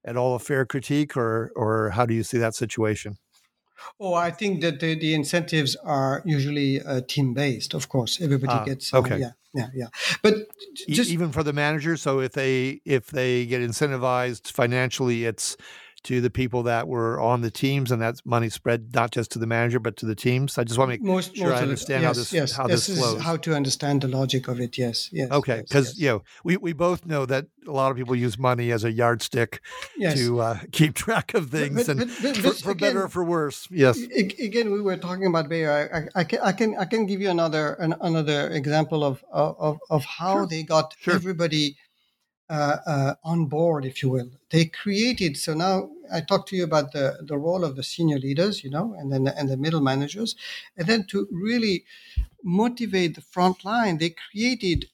at 0.06 0.18
all 0.18 0.36
a 0.36 0.40
fair 0.40 0.66
critique, 0.66 1.18
or 1.18 1.52
or 1.56 1.92
how 1.92 2.06
do 2.06 2.14
you 2.14 2.24
see 2.24 2.38
that 2.38 2.56
situation? 2.56 3.18
Oh, 4.00 4.14
I 4.14 4.32
think 4.32 4.62
that 4.62 4.80
the, 4.80 4.96
the 4.96 5.14
incentives 5.14 5.76
are 5.78 6.22
usually 6.26 6.82
uh, 6.82 7.02
team 7.08 7.34
based. 7.34 7.74
Of 7.74 7.90
course, 7.90 8.20
everybody 8.22 8.54
ah, 8.54 8.64
gets. 8.64 8.94
Uh, 8.94 9.00
okay. 9.00 9.20
Yeah, 9.20 9.32
yeah, 9.54 9.68
yeah. 9.74 9.88
But 10.22 10.36
just, 10.88 11.10
even 11.10 11.32
for 11.32 11.44
the 11.44 11.54
managers, 11.54 12.02
so 12.02 12.20
if 12.20 12.34
they 12.34 12.82
if 12.86 13.08
they 13.08 13.46
get 13.46 13.62
incentivized 13.62 14.52
financially, 14.52 15.26
it's 15.26 15.58
to 16.04 16.22
the 16.22 16.30
people 16.30 16.64
that 16.64 16.88
were 16.88 17.20
on 17.20 17.42
the 17.42 17.52
teams, 17.52 17.92
and 17.92 18.02
that's 18.02 18.26
money 18.26 18.50
spread 18.50 18.94
not 18.94 19.12
just 19.12 19.32
to 19.32 19.40
the 19.40 19.48
manager 19.48 19.80
but 19.80 19.98
to 19.98 20.06
the 20.06 20.16
teams. 20.16 20.58
I 20.58 20.64
just 20.64 20.78
want 20.78 20.90
to 20.90 20.94
make 20.94 21.04
most, 21.04 21.36
sure 21.36 21.50
most 21.50 21.60
I 21.60 21.62
understand 21.62 22.04
yes, 22.04 22.08
how 22.08 22.14
this 22.14 22.34
yes, 22.34 22.52
how 22.52 22.68
this, 22.68 22.88
this 22.88 22.98
flows. 22.98 23.22
how 23.22 23.38
to 23.38 23.56
understand 23.56 24.02
the 24.02 24.08
logic 24.08 24.48
of 24.48 24.60
it. 24.60 24.78
Yes, 24.78 25.10
yes. 25.12 25.32
Okay, 25.32 25.62
because 25.62 25.90
yes, 25.90 26.00
you 26.00 26.08
know 26.08 26.24
we, 26.44 26.58
we 26.58 26.74
both 26.74 27.06
know 27.06 27.26
that 27.26 27.48
a 27.68 27.72
lot 27.72 27.92
of 27.92 27.98
people 27.98 28.16
use 28.16 28.38
money 28.38 28.72
as 28.72 28.84
a 28.84 28.92
yardstick 28.92 29.62
to 30.00 30.40
uh, 30.40 30.60
keep 30.72 30.94
track 30.94 31.34
of 31.34 31.50
things, 31.50 31.88
but, 31.88 31.98
but, 31.98 32.08
but, 32.08 32.26
and 32.26 32.38
for, 32.38 32.54
for 32.54 32.72
again, 32.72 32.90
better 32.90 33.04
or 33.04 33.10
for 33.10 33.24
worse. 33.24 33.68
Yes. 33.70 33.98
Again, 33.98 34.72
we 34.72 34.82
were 34.82 34.98
talking 34.98 35.26
about 35.26 35.50
Bayer. 35.50 35.90
I, 35.94 35.98
I, 35.98 36.22
I, 36.22 36.24
can 36.24 36.40
I 36.40 36.52
can 36.52 36.78
I 36.78 36.86
can 36.86 37.06
give 37.06 37.22
you 37.22 37.30
another 37.30 37.74
an, 37.74 37.96
another 38.02 38.50
example 38.50 39.04
of 39.04 39.24
of 39.32 39.80
of 39.90 40.06
how 40.06 40.36
sure. 40.36 40.48
they 40.48 40.64
got 40.64 40.96
sure. 41.00 41.16
everybody 41.16 41.78
on 42.50 43.46
board, 43.48 43.86
if 43.86 44.02
you 44.02 44.10
will. 44.10 44.32
They 44.50 44.66
created. 44.66 45.38
So 45.38 45.54
now 45.54 45.90
I 46.12 46.22
talked 46.22 46.50
to 46.50 46.56
you 46.56 46.64
about 46.64 46.92
the 46.92 47.20
the 47.22 47.38
role 47.38 47.64
of 47.64 47.76
the 47.76 47.84
senior 47.84 48.20
leaders, 48.20 48.64
you 48.64 48.70
know, 48.70 48.96
and 48.98 49.12
then 49.12 49.28
and 49.28 49.50
the 49.50 49.58
middle 49.58 49.82
managers, 49.82 50.36
and 50.78 50.88
then 50.88 51.06
to 51.08 51.28
really 51.32 51.86
motivate 52.44 53.16
the 53.16 53.22
front 53.22 53.66
line, 53.66 53.98
they 53.98 54.12
created 54.32 54.86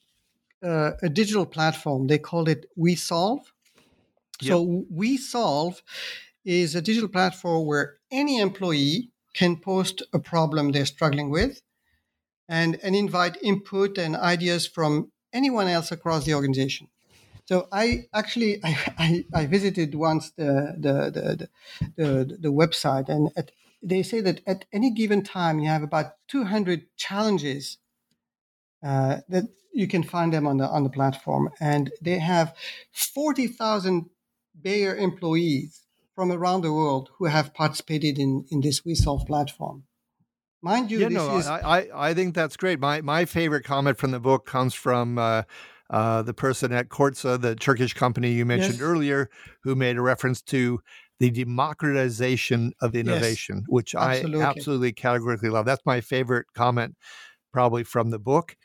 uh, 0.62 0.92
a 1.02 1.08
digital 1.08 1.46
platform. 1.46 2.06
They 2.06 2.18
called 2.18 2.48
it 2.48 2.66
We 2.76 2.96
Solve. 2.96 3.52
So 4.42 4.84
We 4.90 5.16
Solve 5.16 5.82
is 6.44 6.74
a 6.74 6.82
digital 6.82 7.08
platform 7.08 7.66
where 7.66 7.98
any 8.10 8.38
employee 8.40 9.10
can 9.34 9.56
post 9.56 10.02
a 10.12 10.18
problem 10.18 10.72
they're 10.72 10.86
struggling 10.86 11.30
with 11.30 11.62
and, 12.48 12.78
and 12.82 12.94
invite 12.94 13.36
input 13.42 13.98
and 13.98 14.16
ideas 14.16 14.66
from 14.66 15.10
anyone 15.32 15.68
else 15.68 15.90
across 15.90 16.24
the 16.24 16.34
organization. 16.34 16.88
So 17.46 17.68
I 17.70 18.06
actually 18.12 18.60
I, 18.64 18.76
I, 18.98 19.24
I 19.34 19.46
visited 19.46 19.94
once 19.94 20.30
the 20.30 20.74
the, 20.78 21.10
the 21.10 21.48
the, 21.96 22.38
the, 22.40 22.52
website 22.52 23.08
and 23.08 23.30
at, 23.36 23.50
they 23.82 24.02
say 24.02 24.20
that 24.20 24.40
at 24.46 24.64
any 24.72 24.90
given 24.90 25.22
time 25.22 25.58
you 25.60 25.68
have 25.68 25.82
about 25.82 26.14
200 26.28 26.86
challenges 26.96 27.78
uh, 28.82 29.18
that 29.28 29.44
you 29.72 29.86
can 29.88 30.02
find 30.02 30.32
them 30.32 30.46
on 30.46 30.58
the 30.58 30.66
on 30.66 30.84
the 30.84 30.90
platform 30.90 31.50
and 31.60 31.92
they 32.00 32.18
have 32.18 32.54
40,000 32.92 34.10
Bayer 34.60 34.94
employees 34.96 35.82
from 36.14 36.30
around 36.30 36.62
the 36.62 36.72
world 36.72 37.10
who 37.18 37.26
have 37.26 37.52
participated 37.52 38.18
in, 38.18 38.44
in 38.50 38.60
this 38.60 38.82
WeSolve 38.82 39.26
platform. 39.26 39.82
Mind 40.62 40.90
you, 40.90 41.00
yeah, 41.00 41.08
no, 41.08 41.36
is... 41.36 41.46
I, 41.46 41.88
I 41.94 42.14
think 42.14 42.34
that's 42.34 42.56
great. 42.56 42.80
My 42.80 43.02
my 43.02 43.26
favorite 43.26 43.64
comment 43.64 43.98
from 43.98 44.12
the 44.12 44.20
book 44.20 44.46
comes 44.46 44.72
from 44.72 45.18
uh, 45.18 45.42
uh, 45.90 46.22
the 46.22 46.34
person 46.34 46.72
at 46.72 46.88
Kordsa, 46.88 47.40
the 47.40 47.54
Turkish 47.54 47.94
company 47.94 48.32
you 48.32 48.44
mentioned 48.44 48.74
yes. 48.74 48.82
earlier, 48.82 49.30
who 49.62 49.74
made 49.74 49.96
a 49.96 50.02
reference 50.02 50.40
to 50.42 50.80
the 51.20 51.30
democratization 51.30 52.72
of 52.80 52.94
innovation, 52.94 53.58
yes, 53.58 53.64
which 53.68 53.94
absolutely. 53.94 54.42
I 54.42 54.48
absolutely 54.48 54.92
categorically 54.92 55.50
love. 55.50 55.66
That's 55.66 55.84
my 55.86 56.00
favorite 56.00 56.46
comment, 56.54 56.96
probably 57.52 57.84
from 57.84 58.10
the 58.10 58.18
book. 58.18 58.56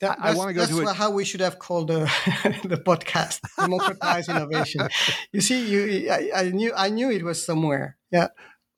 That, 0.00 0.18
I, 0.20 0.34
want 0.34 0.48
to 0.48 0.54
go 0.54 0.66
to 0.66 0.90
it. 0.90 0.94
how 0.94 1.10
we 1.10 1.24
should 1.24 1.40
have 1.40 1.58
called 1.58 1.88
the, 1.88 2.00
the 2.64 2.76
podcast, 2.76 3.40
democratize 3.58 4.28
innovation. 4.28 4.88
You 5.32 5.40
see, 5.40 5.66
you 5.66 6.10
I, 6.10 6.30
I, 6.34 6.50
knew 6.50 6.72
I 6.76 6.90
knew 6.90 7.10
it 7.10 7.22
was 7.22 7.44
somewhere. 7.44 7.96
Yeah. 8.10 8.28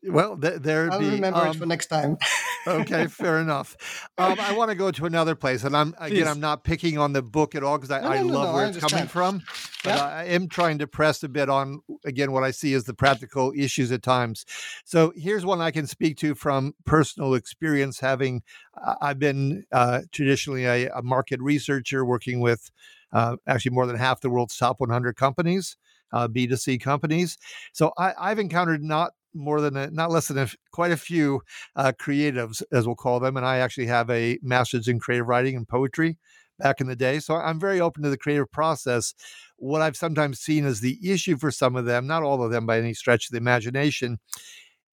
Well, 0.05 0.39
th- 0.39 0.61
there. 0.61 0.87
Be 0.87 0.93
I'll 0.93 1.01
be, 1.01 1.11
remember 1.11 1.41
um, 1.41 1.49
it 1.49 1.57
for 1.57 1.67
next 1.67 1.87
time. 1.87 2.19
okay, 2.67 3.07
fair 3.09 3.41
enough. 3.41 4.09
Um, 4.17 4.39
I 4.39 4.53
want 4.53 4.71
to 4.71 4.77
go 4.77 4.93
to 4.93 5.07
another 5.07 5.35
place, 5.35 5.65
and 5.65 5.77
I'm 5.77 5.89
again, 5.99 6.19
Please. 6.19 6.27
I'm 6.27 6.39
not 6.39 6.63
picking 6.63 6.99
on 6.99 7.13
the 7.13 7.23
book 7.23 7.57
at 7.57 7.65
all 7.65 7.79
because 7.79 7.91
I, 7.91 8.01
no, 8.01 8.09
I 8.09 8.19
no, 8.19 8.27
love 8.27 8.49
no, 8.49 8.55
where 8.55 8.67
I 8.67 8.69
it's 8.69 8.79
coming 8.79 9.09
from. 9.09 9.43
But 9.83 9.97
yeah. 9.97 10.05
I 10.05 10.25
am 10.25 10.49
trying 10.49 10.79
to 10.79 10.87
press 10.87 11.23
a 11.25 11.29
bit 11.29 11.49
on 11.49 11.81
again 12.05 12.31
what 12.31 12.45
I 12.45 12.53
see 12.53 12.75
as 12.75 12.85
the 12.85 12.95
practical 12.95 13.53
issues 13.57 13.91
at 13.91 14.03
times. 14.03 14.45
So 14.85 15.13
here's 15.17 15.45
one 15.45 15.61
I 15.61 15.73
can 15.73 15.89
speak 15.89 16.17
to 16.19 16.37
from 16.37 16.75
personal 16.85 17.35
experience. 17.35 17.99
Having 17.99 18.43
uh, 18.81 18.95
I've 19.01 19.19
been 19.19 19.65
uh, 19.73 20.03
traditionally 20.13 20.65
a, 20.65 20.91
a, 20.91 21.03
market 21.03 21.41
researcher 21.41 22.05
working 22.05 22.39
with 22.39 22.71
uh, 23.13 23.37
actually 23.49 23.73
more 23.73 23.87
than 23.87 23.97
half 23.97 24.21
the 24.21 24.31
world's 24.31 24.57
top 24.57 24.79
100 24.79 25.17
companies. 25.17 25.77
Uh, 26.11 26.27
B2C 26.27 26.81
companies. 26.81 27.37
So 27.75 27.93
I, 27.99 28.15
I've 28.19 28.39
encountered 28.39 28.83
not 28.83 29.13
more 29.38 29.61
than 29.61 29.77
a, 29.77 29.90
not 29.90 30.11
less 30.11 30.29
than 30.29 30.38
a, 30.38 30.48
quite 30.72 30.90
a 30.90 30.96
few 30.96 31.40
uh, 31.77 31.92
creatives, 31.98 32.62
as 32.72 32.87
we'll 32.87 32.96
call 32.96 33.20
them. 33.20 33.37
And 33.37 33.46
I 33.46 33.59
actually 33.59 33.87
have 33.87 34.11
a 34.11 34.38
master's 34.42 34.88
in 34.88 34.98
creative 34.98 35.29
writing 35.29 35.57
and 35.57 35.68
poetry 35.68 36.18
back 36.59 36.81
in 36.81 36.88
the 36.88 36.96
day. 36.96 37.20
So 37.20 37.37
I'm 37.37 37.61
very 37.61 37.81
open 37.81 38.03
to 38.03 38.11
the 38.11 38.18
creative 38.18 38.51
process. 38.51 39.14
What 39.57 39.81
I've 39.81 39.96
sometimes 39.96 40.40
seen 40.40 40.64
as 40.66 40.81
the 40.81 40.98
issue 41.03 41.37
for 41.37 41.51
some 41.51 41.77
of 41.77 41.85
them, 41.85 42.07
not 42.07 42.22
all 42.22 42.42
of 42.42 42.51
them 42.51 42.66
by 42.66 42.79
any 42.79 42.94
stretch 42.94 43.27
of 43.27 43.33
the 43.33 43.38
imagination, 43.38 44.18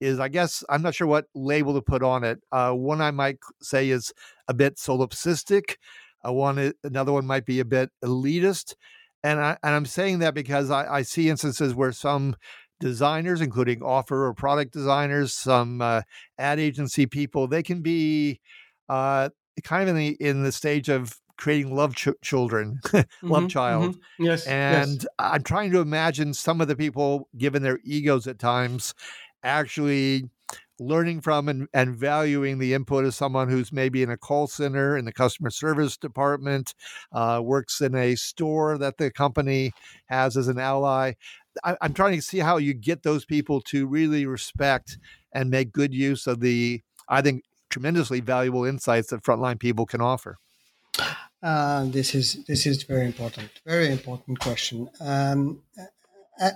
is 0.00 0.20
I 0.20 0.28
guess 0.28 0.62
I'm 0.68 0.82
not 0.82 0.94
sure 0.94 1.06
what 1.06 1.26
label 1.34 1.74
to 1.74 1.82
put 1.82 2.02
on 2.02 2.24
it. 2.24 2.38
Uh, 2.52 2.72
one 2.72 3.00
I 3.00 3.10
might 3.10 3.38
say 3.62 3.90
is 3.90 4.12
a 4.48 4.54
bit 4.54 4.76
solipsistic. 4.76 5.76
Uh, 6.26 6.32
one 6.32 6.72
another 6.84 7.12
one 7.12 7.26
might 7.26 7.46
be 7.46 7.60
a 7.60 7.64
bit 7.64 7.90
elitist, 8.04 8.74
and 9.22 9.40
I 9.40 9.56
and 9.62 9.74
I'm 9.74 9.86
saying 9.86 10.18
that 10.20 10.34
because 10.34 10.70
I, 10.70 10.86
I 10.96 11.02
see 11.02 11.30
instances 11.30 11.74
where 11.74 11.92
some 11.92 12.36
designers, 12.80 13.40
including 13.40 13.82
offer 13.82 14.26
or 14.26 14.34
product 14.34 14.72
designers, 14.72 15.32
some 15.32 15.80
uh, 15.80 16.02
ad 16.38 16.60
agency 16.60 17.06
people. 17.06 17.46
They 17.46 17.62
can 17.62 17.80
be 17.80 18.40
uh, 18.88 19.30
kind 19.62 19.82
of 19.82 19.88
in 19.88 19.96
the 19.96 20.16
in 20.20 20.42
the 20.42 20.52
stage 20.52 20.88
of 20.88 21.18
creating 21.36 21.74
love 21.74 21.94
ch- 21.94 22.08
children, 22.22 22.80
mm-hmm, 22.86 23.30
love 23.30 23.48
child. 23.48 23.96
Mm-hmm. 23.96 24.24
Yes, 24.24 24.46
and 24.46 25.02
yes. 25.02 25.06
I'm 25.18 25.42
trying 25.42 25.70
to 25.72 25.80
imagine 25.80 26.34
some 26.34 26.60
of 26.60 26.68
the 26.68 26.76
people, 26.76 27.28
given 27.36 27.62
their 27.62 27.80
egos 27.84 28.26
at 28.26 28.38
times, 28.38 28.94
actually 29.42 30.24
learning 30.78 31.20
from 31.22 31.48
and, 31.48 31.68
and 31.72 31.96
valuing 31.96 32.58
the 32.58 32.74
input 32.74 33.04
of 33.04 33.14
someone 33.14 33.48
who's 33.48 33.72
maybe 33.72 34.02
in 34.02 34.10
a 34.10 34.16
call 34.16 34.46
center 34.46 34.96
in 34.96 35.04
the 35.04 35.12
customer 35.12 35.50
service 35.50 35.96
department 35.96 36.74
uh, 37.12 37.40
works 37.42 37.80
in 37.80 37.94
a 37.94 38.14
store 38.14 38.76
that 38.76 38.98
the 38.98 39.10
company 39.10 39.72
has 40.06 40.36
as 40.36 40.48
an 40.48 40.58
ally 40.58 41.12
I, 41.64 41.76
am 41.80 41.94
trying 41.94 42.16
to 42.16 42.22
see 42.22 42.38
how 42.38 42.56
you 42.56 42.74
get 42.74 43.02
those 43.02 43.24
people 43.24 43.60
to 43.62 43.86
really 43.86 44.26
respect 44.26 44.98
and 45.32 45.50
make 45.50 45.72
good 45.72 45.94
use 45.94 46.26
of 46.26 46.40
the, 46.40 46.82
I 47.08 47.22
think, 47.22 47.42
tremendously 47.70 48.20
valuable 48.20 48.64
insights 48.64 49.08
that 49.08 49.22
frontline 49.22 49.58
people 49.58 49.86
can 49.86 50.00
offer. 50.00 50.38
Uh, 51.42 51.84
this 51.86 52.14
is 52.14 52.44
this 52.46 52.66
is 52.66 52.82
very 52.82 53.04
important, 53.04 53.50
very 53.66 53.92
important 53.92 54.40
question. 54.40 54.88
Um, 55.00 55.62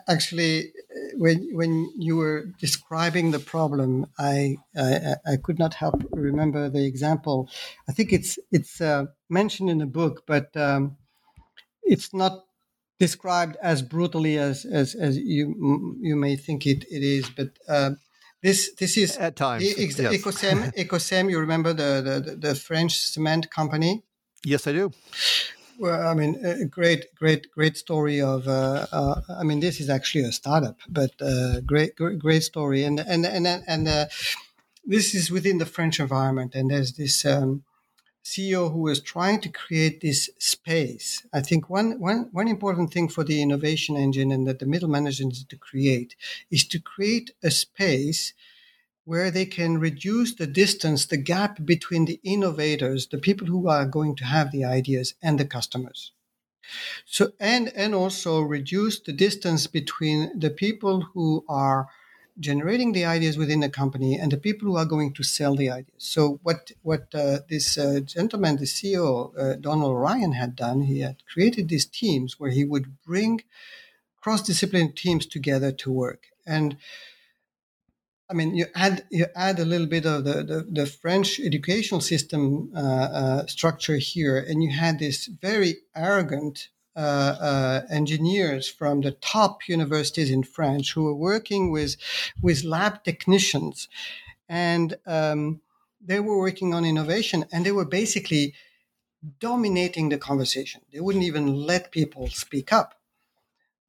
actually, 0.08 0.72
when 1.16 1.48
when 1.52 1.92
you 1.96 2.16
were 2.16 2.46
describing 2.58 3.30
the 3.30 3.38
problem, 3.38 4.06
I, 4.18 4.56
I, 4.76 5.16
I 5.26 5.36
could 5.42 5.58
not 5.58 5.74
help 5.74 6.02
remember 6.12 6.68
the 6.68 6.86
example. 6.86 7.50
I 7.88 7.92
think 7.92 8.12
it's 8.12 8.38
it's 8.50 8.80
uh, 8.80 9.06
mentioned 9.28 9.70
in 9.70 9.78
the 9.78 9.86
book, 9.86 10.24
but 10.26 10.56
um, 10.56 10.96
it's 11.82 12.12
not 12.14 12.44
described 13.00 13.56
as 13.62 13.82
brutally 13.82 14.38
as 14.38 14.64
as, 14.64 14.94
as 14.94 15.16
you 15.16 15.96
you 16.00 16.14
may 16.14 16.36
think 16.36 16.66
it, 16.66 16.84
it 16.90 17.02
is, 17.02 17.28
but 17.30 17.48
uh, 17.66 17.90
this 18.42 18.72
this 18.78 18.96
is 18.96 19.16
at 19.16 19.34
times 19.34 19.64
ex- 19.76 19.98
yes. 19.98 20.14
Ecocem. 20.14 20.72
Ecocem, 20.76 21.30
you 21.30 21.40
remember 21.40 21.72
the, 21.72 21.90
the 22.04 22.36
the 22.36 22.54
French 22.54 22.92
cement 22.96 23.50
company? 23.50 24.02
Yes, 24.44 24.66
I 24.66 24.72
do. 24.72 24.92
Well, 25.78 26.06
I 26.06 26.12
mean, 26.12 26.44
a 26.44 26.66
great, 26.66 27.06
great, 27.14 27.50
great 27.50 27.76
story 27.76 28.20
of. 28.20 28.46
Uh, 28.46 28.86
uh, 28.92 29.20
I 29.40 29.44
mean, 29.44 29.60
this 29.60 29.80
is 29.80 29.88
actually 29.88 30.24
a 30.24 30.32
startup, 30.32 30.76
but 30.88 31.12
uh, 31.22 31.60
great, 31.60 31.96
great, 31.96 32.18
great 32.18 32.42
story, 32.42 32.84
and 32.84 33.00
and 33.00 33.24
and 33.26 33.46
and 33.46 33.88
uh, 33.88 34.06
this 34.84 35.14
is 35.14 35.30
within 35.30 35.58
the 35.58 35.66
French 35.66 35.98
environment, 35.98 36.54
and 36.54 36.70
there's 36.70 36.92
this. 36.92 37.24
Um, 37.24 37.64
CEO 38.24 38.72
who 38.72 38.88
is 38.88 39.00
trying 39.00 39.40
to 39.40 39.48
create 39.48 40.00
this 40.00 40.30
space. 40.38 41.26
I 41.32 41.40
think 41.40 41.70
one, 41.70 41.98
one, 41.98 42.28
one 42.32 42.48
important 42.48 42.92
thing 42.92 43.08
for 43.08 43.24
the 43.24 43.40
innovation 43.40 43.96
engine 43.96 44.30
and 44.30 44.46
that 44.46 44.58
the 44.58 44.66
middle 44.66 44.88
managers 44.88 45.44
to 45.44 45.56
create 45.56 46.16
is 46.50 46.66
to 46.68 46.78
create 46.78 47.30
a 47.42 47.50
space 47.50 48.34
where 49.04 49.30
they 49.30 49.46
can 49.46 49.78
reduce 49.78 50.34
the 50.34 50.46
distance, 50.46 51.06
the 51.06 51.16
gap 51.16 51.64
between 51.64 52.04
the 52.04 52.20
innovators, 52.22 53.08
the 53.08 53.18
people 53.18 53.46
who 53.46 53.68
are 53.68 53.86
going 53.86 54.14
to 54.16 54.24
have 54.24 54.52
the 54.52 54.64
ideas, 54.64 55.14
and 55.22 55.40
the 55.40 55.44
customers. 55.44 56.12
So, 57.06 57.32
and, 57.40 57.72
and 57.74 57.94
also 57.94 58.40
reduce 58.40 59.00
the 59.00 59.12
distance 59.12 59.66
between 59.66 60.38
the 60.38 60.50
people 60.50 61.00
who 61.00 61.44
are 61.48 61.88
generating 62.40 62.92
the 62.92 63.04
ideas 63.04 63.36
within 63.36 63.60
the 63.60 63.68
company 63.68 64.18
and 64.18 64.32
the 64.32 64.36
people 64.36 64.68
who 64.68 64.76
are 64.76 64.86
going 64.86 65.12
to 65.12 65.22
sell 65.22 65.54
the 65.54 65.70
ideas. 65.70 65.94
So 65.98 66.40
what 66.42 66.72
what 66.82 67.14
uh, 67.14 67.40
this 67.48 67.78
uh, 67.78 68.00
gentleman, 68.00 68.56
the 68.56 68.64
CEO 68.64 69.32
uh, 69.38 69.56
Donal 69.56 69.94
Ryan, 69.94 70.32
had 70.32 70.56
done, 70.56 70.82
he 70.82 71.00
had 71.00 71.22
created 71.32 71.68
these 71.68 71.86
teams 71.86 72.40
where 72.40 72.50
he 72.50 72.64
would 72.64 73.02
bring 73.04 73.42
cross-disciplinary 74.20 74.92
teams 74.92 75.26
together 75.26 75.72
to 75.72 75.92
work. 75.92 76.26
And 76.46 76.76
I 78.30 78.32
mean, 78.32 78.54
you 78.54 78.66
add 78.74 79.04
you 79.10 79.26
add 79.34 79.58
a 79.58 79.64
little 79.64 79.88
bit 79.88 80.06
of 80.06 80.24
the 80.24 80.42
the, 80.42 80.66
the 80.70 80.86
French 80.86 81.40
educational 81.40 82.00
system 82.00 82.70
uh, 82.74 82.80
uh, 82.80 83.46
structure 83.46 83.96
here, 83.96 84.38
and 84.38 84.62
you 84.62 84.70
had 84.70 84.98
this 84.98 85.26
very 85.26 85.78
arrogant 85.94 86.68
engineers 86.96 88.68
from 88.68 89.00
the 89.00 89.12
top 89.12 89.68
universities 89.68 90.30
in 90.30 90.42
France 90.42 90.90
who 90.90 91.04
were 91.04 91.14
working 91.14 91.70
with 91.70 91.96
with 92.42 92.64
lab 92.64 93.04
technicians, 93.04 93.88
and 94.48 94.96
um, 95.06 95.60
they 96.00 96.20
were 96.20 96.38
working 96.38 96.74
on 96.74 96.84
innovation, 96.84 97.44
and 97.52 97.64
they 97.64 97.72
were 97.72 97.84
basically 97.84 98.54
dominating 99.38 100.08
the 100.08 100.18
conversation. 100.18 100.80
They 100.92 101.00
wouldn't 101.00 101.24
even 101.24 101.54
let 101.54 101.92
people 101.92 102.28
speak 102.28 102.72
up. 102.72 102.94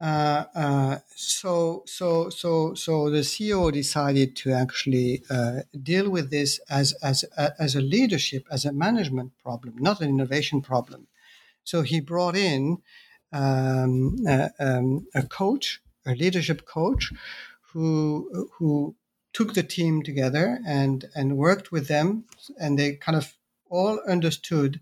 Uh, 0.01 0.45
uh, 0.55 0.97
so, 1.15 1.83
so, 1.85 2.29
so, 2.29 2.73
so 2.73 3.09
the 3.11 3.19
CEO 3.19 3.71
decided 3.71 4.35
to 4.35 4.51
actually 4.51 5.21
uh, 5.29 5.61
deal 5.83 6.09
with 6.09 6.31
this 6.31 6.59
as 6.71 6.93
as 7.03 7.23
as 7.59 7.75
a 7.75 7.81
leadership, 7.81 8.47
as 8.49 8.65
a 8.65 8.73
management 8.73 9.31
problem, 9.43 9.75
not 9.77 10.01
an 10.01 10.09
innovation 10.09 10.59
problem. 10.59 11.07
So 11.63 11.82
he 11.82 12.00
brought 12.00 12.36
in 12.36 12.82
um, 13.32 14.17
um, 14.60 15.08
a 15.15 15.24
coach, 15.24 15.82
a 16.06 16.13
leadership 16.15 16.65
coach, 16.65 17.12
who 17.74 18.50
who 18.58 18.95
took 19.34 19.54
the 19.54 19.63
team 19.63 20.04
together 20.04 20.60
and 20.65 21.06
and 21.15 21.38
worked 21.38 21.71
with 21.71 21.88
them, 21.88 22.26
and 22.60 22.78
they 22.78 22.95
kind 22.95 23.17
of 23.17 23.34
all 23.69 24.00
understood 24.08 24.82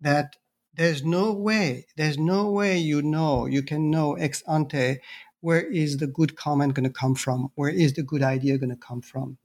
that 0.00 0.36
there's 0.74 1.04
no 1.04 1.32
way, 1.32 1.86
there's 1.96 2.18
no 2.18 2.50
way 2.50 2.76
you 2.78 3.00
know, 3.00 3.46
you 3.46 3.62
can 3.62 3.90
know 3.90 4.14
ex 4.14 4.42
ante 4.48 5.00
where 5.40 5.60
is 5.60 5.98
the 5.98 6.06
good 6.06 6.36
comment 6.36 6.74
going 6.74 6.84
to 6.84 7.00
come 7.00 7.14
from, 7.14 7.50
where 7.54 7.68
is 7.68 7.92
the 7.92 8.02
good 8.02 8.22
idea 8.22 8.58
going 8.58 8.70
to 8.70 8.76
come 8.76 9.02
from, 9.02 9.38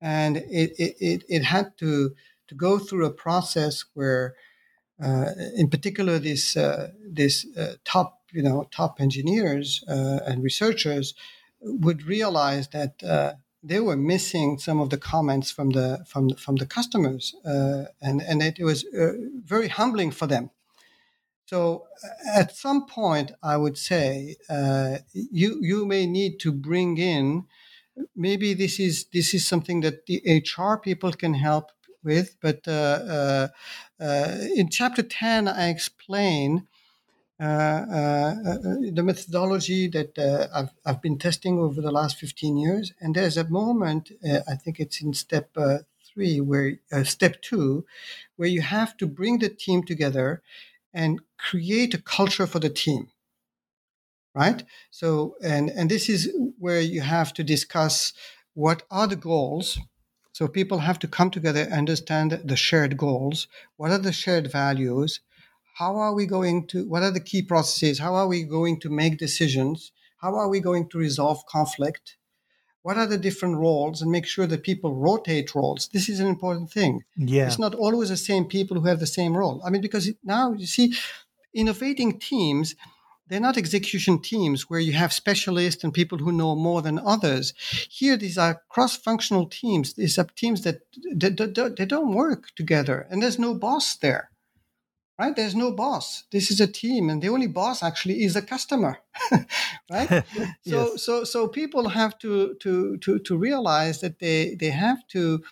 and 0.00 0.36
it 0.36 0.72
it, 0.78 0.96
it, 1.00 1.24
it 1.28 1.42
had 1.44 1.76
to 1.78 2.14
to 2.48 2.54
go 2.54 2.78
through 2.78 3.06
a 3.06 3.10
process 3.10 3.84
where, 3.94 4.34
in 4.98 5.68
particular, 5.68 6.18
this 6.18 6.56
uh, 6.56 6.90
this 7.08 7.46
uh, 7.56 7.74
top 7.84 8.20
you 8.32 8.42
know 8.42 8.68
top 8.70 9.00
engineers 9.00 9.84
uh, 9.88 10.20
and 10.26 10.42
researchers 10.42 11.14
would 11.60 12.04
realize 12.04 12.68
that 12.68 13.02
uh, 13.02 13.32
they 13.62 13.80
were 13.80 13.96
missing 13.96 14.58
some 14.58 14.80
of 14.80 14.90
the 14.90 14.98
comments 14.98 15.50
from 15.50 15.70
the 15.70 16.04
from 16.06 16.30
from 16.30 16.56
the 16.56 16.66
customers, 16.66 17.34
uh, 17.44 17.84
and 18.00 18.22
and 18.22 18.42
it 18.42 18.58
was 18.60 18.84
uh, 18.86 19.12
very 19.44 19.68
humbling 19.68 20.10
for 20.12 20.26
them. 20.26 20.50
So 21.46 21.86
uh, 22.04 22.40
at 22.40 22.56
some 22.56 22.86
point, 22.86 23.32
I 23.42 23.56
would 23.56 23.78
say 23.78 24.36
uh, 24.48 24.98
you 25.12 25.58
you 25.62 25.86
may 25.86 26.06
need 26.06 26.38
to 26.40 26.52
bring 26.52 26.98
in. 26.98 27.46
Maybe 28.14 28.52
this 28.54 28.78
is 28.78 29.06
this 29.12 29.32
is 29.34 29.46
something 29.46 29.80
that 29.80 30.06
the 30.06 30.20
HR 30.26 30.76
people 30.76 31.12
can 31.12 31.34
help 31.34 31.72
with, 32.06 32.36
but 32.40 32.66
uh, 32.66 33.48
uh, 34.00 34.38
in 34.54 34.70
chapter 34.70 35.02
ten, 35.02 35.46
I 35.48 35.68
explain 35.68 36.66
uh, 37.38 37.44
uh, 37.44 38.34
uh, 38.46 38.58
the 38.94 39.02
methodology 39.02 39.88
that 39.88 40.18
I've, 40.54 40.70
I've 40.86 41.02
been 41.02 41.18
testing 41.18 41.58
over 41.58 41.82
the 41.82 41.90
last 41.90 42.16
15 42.16 42.56
years. 42.56 42.92
And 42.98 43.14
there's 43.14 43.36
a 43.36 43.46
moment, 43.46 44.10
I 44.24 44.54
think 44.54 44.80
it's 44.80 45.02
in 45.02 45.12
step 45.12 45.54
three, 46.02 46.40
where 46.40 46.78
step 47.04 47.42
two, 47.42 47.84
where 48.36 48.48
you 48.48 48.62
have 48.62 48.96
to 48.96 49.06
bring 49.06 49.38
the 49.38 49.50
team 49.50 49.82
together 49.82 50.42
and 50.94 51.20
create 51.36 51.92
a 51.92 52.00
culture 52.00 52.46
for 52.46 52.58
the 52.58 52.70
team 52.70 53.10
right 54.34 54.64
so 54.90 55.34
and 55.42 55.70
and 55.70 55.90
this 55.90 56.08
is 56.08 56.30
where 56.58 56.80
you 56.80 57.00
have 57.00 57.32
to 57.32 57.42
discuss 57.44 58.12
what 58.54 58.82
are 58.90 59.06
the 59.06 59.16
goals 59.16 59.78
so 60.36 60.46
people 60.46 60.80
have 60.80 60.98
to 60.98 61.08
come 61.08 61.30
together 61.30 61.62
understand 61.72 62.42
the 62.44 62.56
shared 62.56 62.98
goals. 62.98 63.48
What 63.78 63.90
are 63.90 64.04
the 64.06 64.12
shared 64.12 64.52
values? 64.52 65.20
How 65.78 65.96
are 65.96 66.12
we 66.12 66.26
going 66.26 66.66
to 66.66 66.86
what 66.86 67.02
are 67.02 67.10
the 67.10 67.26
key 67.30 67.40
processes? 67.40 68.00
How 68.00 68.14
are 68.16 68.28
we 68.28 68.42
going 68.42 68.78
to 68.80 68.90
make 68.90 69.16
decisions? 69.16 69.92
How 70.18 70.34
are 70.34 70.50
we 70.50 70.60
going 70.60 70.90
to 70.90 70.98
resolve 70.98 71.46
conflict? 71.46 72.18
What 72.82 72.98
are 72.98 73.06
the 73.06 73.16
different 73.16 73.56
roles? 73.56 74.02
And 74.02 74.10
make 74.10 74.26
sure 74.26 74.46
that 74.46 74.62
people 74.62 74.94
rotate 74.94 75.54
roles. 75.54 75.88
This 75.88 76.06
is 76.10 76.20
an 76.20 76.26
important 76.26 76.70
thing. 76.70 77.04
Yeah. 77.16 77.46
It's 77.46 77.58
not 77.58 77.74
always 77.74 78.10
the 78.10 78.18
same 78.18 78.44
people 78.44 78.78
who 78.78 78.88
have 78.88 79.00
the 79.00 79.14
same 79.18 79.34
role. 79.34 79.62
I 79.64 79.70
mean 79.70 79.80
because 79.80 80.12
now 80.22 80.52
you 80.52 80.66
see 80.66 80.92
innovating 81.54 82.18
teams 82.18 82.74
they're 83.28 83.40
not 83.40 83.58
execution 83.58 84.20
teams 84.20 84.70
where 84.70 84.80
you 84.80 84.92
have 84.92 85.12
specialists 85.12 85.82
and 85.82 85.92
people 85.92 86.18
who 86.18 86.32
know 86.32 86.54
more 86.54 86.82
than 86.82 86.98
others. 86.98 87.54
Here, 87.90 88.16
these 88.16 88.38
are 88.38 88.62
cross-functional 88.68 89.46
teams. 89.46 89.94
These 89.94 90.18
are 90.18 90.24
teams 90.24 90.62
that 90.62 90.80
they, 91.14 91.30
they, 91.30 91.68
they 91.68 91.86
don't 91.86 92.14
work 92.14 92.54
together, 92.56 93.06
and 93.10 93.22
there's 93.22 93.38
no 93.38 93.54
boss 93.54 93.96
there 93.96 94.30
right? 95.18 95.34
There's 95.34 95.54
no 95.54 95.72
boss. 95.72 96.24
This 96.30 96.50
is 96.50 96.60
a 96.60 96.66
team, 96.66 97.08
and 97.08 97.22
the 97.22 97.28
only 97.28 97.46
boss 97.46 97.82
actually 97.82 98.22
is 98.24 98.36
a 98.36 98.42
customer, 98.42 98.98
right? 99.90 100.10
yes. 100.30 100.56
So, 100.64 100.96
so, 100.96 101.24
so 101.24 101.48
people 101.48 101.88
have 101.88 102.18
to 102.18 102.54
to 102.60 102.96
to 102.98 103.18
to 103.20 103.36
realize 103.36 104.00
that 104.00 104.18
they 104.18 104.54
they 104.54 104.70
have 104.70 105.06
to. 105.08 105.42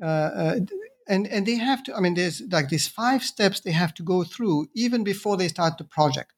Uh, 0.00 0.06
uh, 0.06 0.60
and, 1.10 1.26
and 1.26 1.46
they 1.46 1.54
have 1.56 1.82
to 1.82 1.96
i 1.96 2.00
mean 2.00 2.12
there's 2.14 2.42
like 2.52 2.68
these 2.68 2.86
five 2.86 3.22
steps 3.22 3.60
they 3.60 3.72
have 3.72 3.94
to 3.94 4.02
go 4.02 4.22
through 4.22 4.68
even 4.74 5.02
before 5.02 5.38
they 5.38 5.48
start 5.48 5.78
the 5.78 5.82
project 5.82 6.37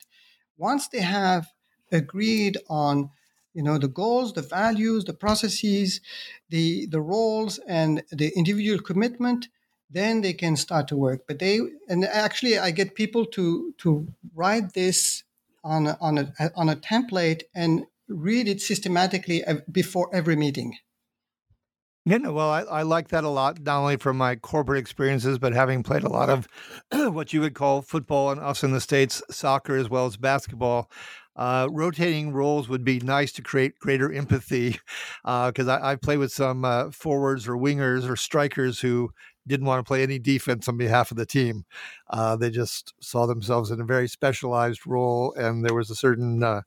once 0.60 0.88
they 0.88 1.00
have 1.00 1.48
agreed 1.90 2.56
on 2.68 3.10
you 3.54 3.62
know 3.62 3.78
the 3.78 3.88
goals 3.88 4.32
the 4.34 4.42
values 4.42 5.04
the 5.04 5.18
processes 5.24 6.00
the 6.50 6.86
the 6.86 7.00
roles 7.00 7.58
and 7.66 8.02
the 8.12 8.28
individual 8.36 8.80
commitment 8.80 9.48
then 9.90 10.20
they 10.20 10.32
can 10.32 10.56
start 10.56 10.88
to 10.88 10.96
work. 10.96 11.22
But 11.26 11.40
they 11.40 11.60
and 11.88 12.04
actually, 12.04 12.58
I 12.58 12.70
get 12.70 12.94
people 12.94 13.26
to 13.26 13.74
to 13.78 14.06
write 14.34 14.72
this 14.72 15.24
on 15.64 15.88
a, 15.88 15.98
on 16.00 16.18
a 16.18 16.32
on 16.54 16.68
a 16.68 16.76
template 16.76 17.42
and 17.54 17.86
read 18.08 18.48
it 18.48 18.60
systematically 18.60 19.42
before 19.70 20.08
every 20.14 20.36
meeting. 20.36 20.78
Yeah, 22.06 22.28
well, 22.28 22.50
I, 22.50 22.62
I 22.62 22.82
like 22.82 23.08
that 23.08 23.24
a 23.24 23.28
lot, 23.28 23.60
not 23.60 23.80
only 23.80 23.96
from 23.96 24.16
my 24.16 24.34
corporate 24.36 24.78
experiences, 24.80 25.38
but 25.38 25.52
having 25.52 25.82
played 25.82 26.02
a 26.02 26.08
lot 26.08 26.30
of 26.30 26.48
what 27.14 27.32
you 27.34 27.40
would 27.42 27.54
call 27.54 27.82
football 27.82 28.30
and 28.30 28.40
us 28.40 28.64
in 28.64 28.72
the 28.72 28.80
States, 28.80 29.22
soccer 29.30 29.76
as 29.76 29.90
well 29.90 30.06
as 30.06 30.16
basketball. 30.16 30.90
Uh, 31.36 31.68
rotating 31.70 32.32
roles 32.32 32.68
would 32.68 32.84
be 32.84 33.00
nice 33.00 33.32
to 33.32 33.42
create 33.42 33.78
greater 33.78 34.12
empathy 34.12 34.78
because 35.24 35.68
uh, 35.68 35.78
I, 35.82 35.92
I 35.92 35.96
play 35.96 36.16
with 36.16 36.32
some 36.32 36.64
uh, 36.64 36.90
forwards 36.90 37.46
or 37.46 37.54
wingers 37.56 38.08
or 38.08 38.16
strikers 38.16 38.80
who 38.80 39.10
didn't 39.46 39.66
want 39.66 39.78
to 39.84 39.88
play 39.88 40.02
any 40.02 40.18
defense 40.18 40.68
on 40.68 40.76
behalf 40.76 41.10
of 41.10 41.16
the 41.16 41.26
team. 41.26 41.64
Uh, 42.10 42.34
they 42.36 42.50
just 42.50 42.94
saw 43.00 43.26
themselves 43.26 43.70
in 43.70 43.80
a 43.80 43.84
very 43.84 44.08
specialized 44.08 44.86
role, 44.86 45.34
and 45.36 45.64
there 45.64 45.74
was 45.74 45.90
a 45.90 45.94
certain, 45.94 46.42
uh, 46.42 46.62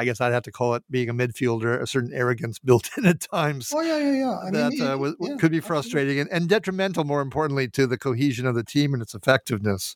I 0.00 0.04
guess 0.04 0.18
I'd 0.18 0.32
have 0.32 0.44
to 0.44 0.52
call 0.52 0.74
it 0.76 0.82
being 0.90 1.10
a 1.10 1.14
midfielder, 1.14 1.78
a 1.78 1.86
certain 1.86 2.10
arrogance 2.14 2.58
built 2.64 2.88
in 2.96 3.04
at 3.04 3.20
times. 3.20 3.70
Oh 3.74 3.82
yeah, 3.82 3.98
yeah, 3.98 4.12
yeah. 4.12 4.38
I 4.38 4.50
that 4.50 4.72
mean, 4.72 4.82
uh, 4.82 4.96
was, 4.96 5.14
yeah, 5.20 5.36
could 5.36 5.52
be 5.52 5.60
frustrating 5.60 6.18
and, 6.18 6.30
and, 6.30 6.48
detrimental, 6.48 7.04
more 7.04 7.20
importantly, 7.20 7.68
to 7.68 7.86
the 7.86 7.98
cohesion 7.98 8.46
of 8.46 8.54
the 8.54 8.64
team 8.64 8.94
and 8.94 9.02
its 9.02 9.14
effectiveness. 9.14 9.94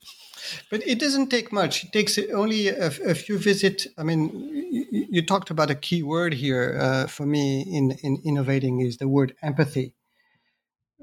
But 0.71 0.87
it 0.87 0.99
doesn't 0.99 1.31
take 1.31 1.53
much. 1.53 1.85
It 1.85 1.93
takes 1.93 2.19
only 2.35 2.69
a, 2.69 2.89
a 2.89 3.15
few 3.15 3.39
visits. 3.39 3.87
I 3.97 4.03
mean, 4.03 4.29
you, 4.71 5.07
you, 5.11 5.23
talked 5.23 5.49
about 5.49 5.71
a 5.71 5.75
key 5.75 6.03
word 6.03 6.35
here 6.35 6.77
uh, 6.79 7.07
for 7.07 7.25
me 7.25 7.63
in, 7.63 7.93
in 8.03 8.21
innovating 8.25 8.81
is 8.81 8.99
the 8.99 9.09
word 9.09 9.35
empathy 9.43 9.95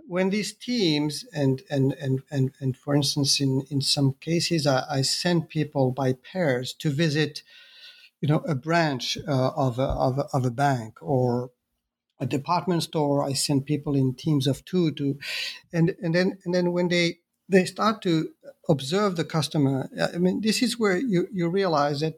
when 0.08 0.30
these 0.30 0.52
teams 0.54 1.26
and 1.34 1.62
and 1.70 1.94
and 1.94 2.22
and, 2.30 2.52
and 2.60 2.76
for 2.76 2.94
instance 2.94 3.40
in 3.40 3.62
in 3.70 3.80
some 3.80 4.14
cases 4.20 4.68
I, 4.68 4.84
I 4.90 5.02
send 5.04 5.48
people 5.48 5.92
by 5.92 6.14
pairs 6.14 6.74
to 6.80 6.90
visit 6.90 7.44
you 8.22 8.28
know 8.28 8.44
a 8.48 8.56
branch 8.56 9.18
uh, 9.28 9.52
of, 9.56 9.80
a, 9.80 9.84
of, 9.84 10.18
a, 10.18 10.26
of 10.34 10.46
a 10.46 10.52
bank 10.52 10.98
or 11.02 11.52
a 12.20 12.26
department 12.26 12.84
store 12.84 13.24
i 13.24 13.34
send 13.34 13.66
people 13.66 13.96
in 13.96 14.14
teams 14.14 14.48
of 14.48 14.64
two 14.66 14.92
to 14.92 15.18
and 15.74 15.96
and 16.02 16.16
then 16.16 16.38
and 16.46 16.54
then 16.54 16.72
when 16.72 16.88
they 16.88 17.18
they 17.50 17.66
start 17.66 18.02
to 18.02 18.30
observe 18.70 19.16
the 19.16 19.26
customer 19.26 19.90
i 20.14 20.18
mean 20.18 20.42
this 20.42 20.62
is 20.62 20.80
where 20.80 20.98
you 20.98 21.28
you 21.32 21.50
realize 21.50 22.00
that 22.00 22.16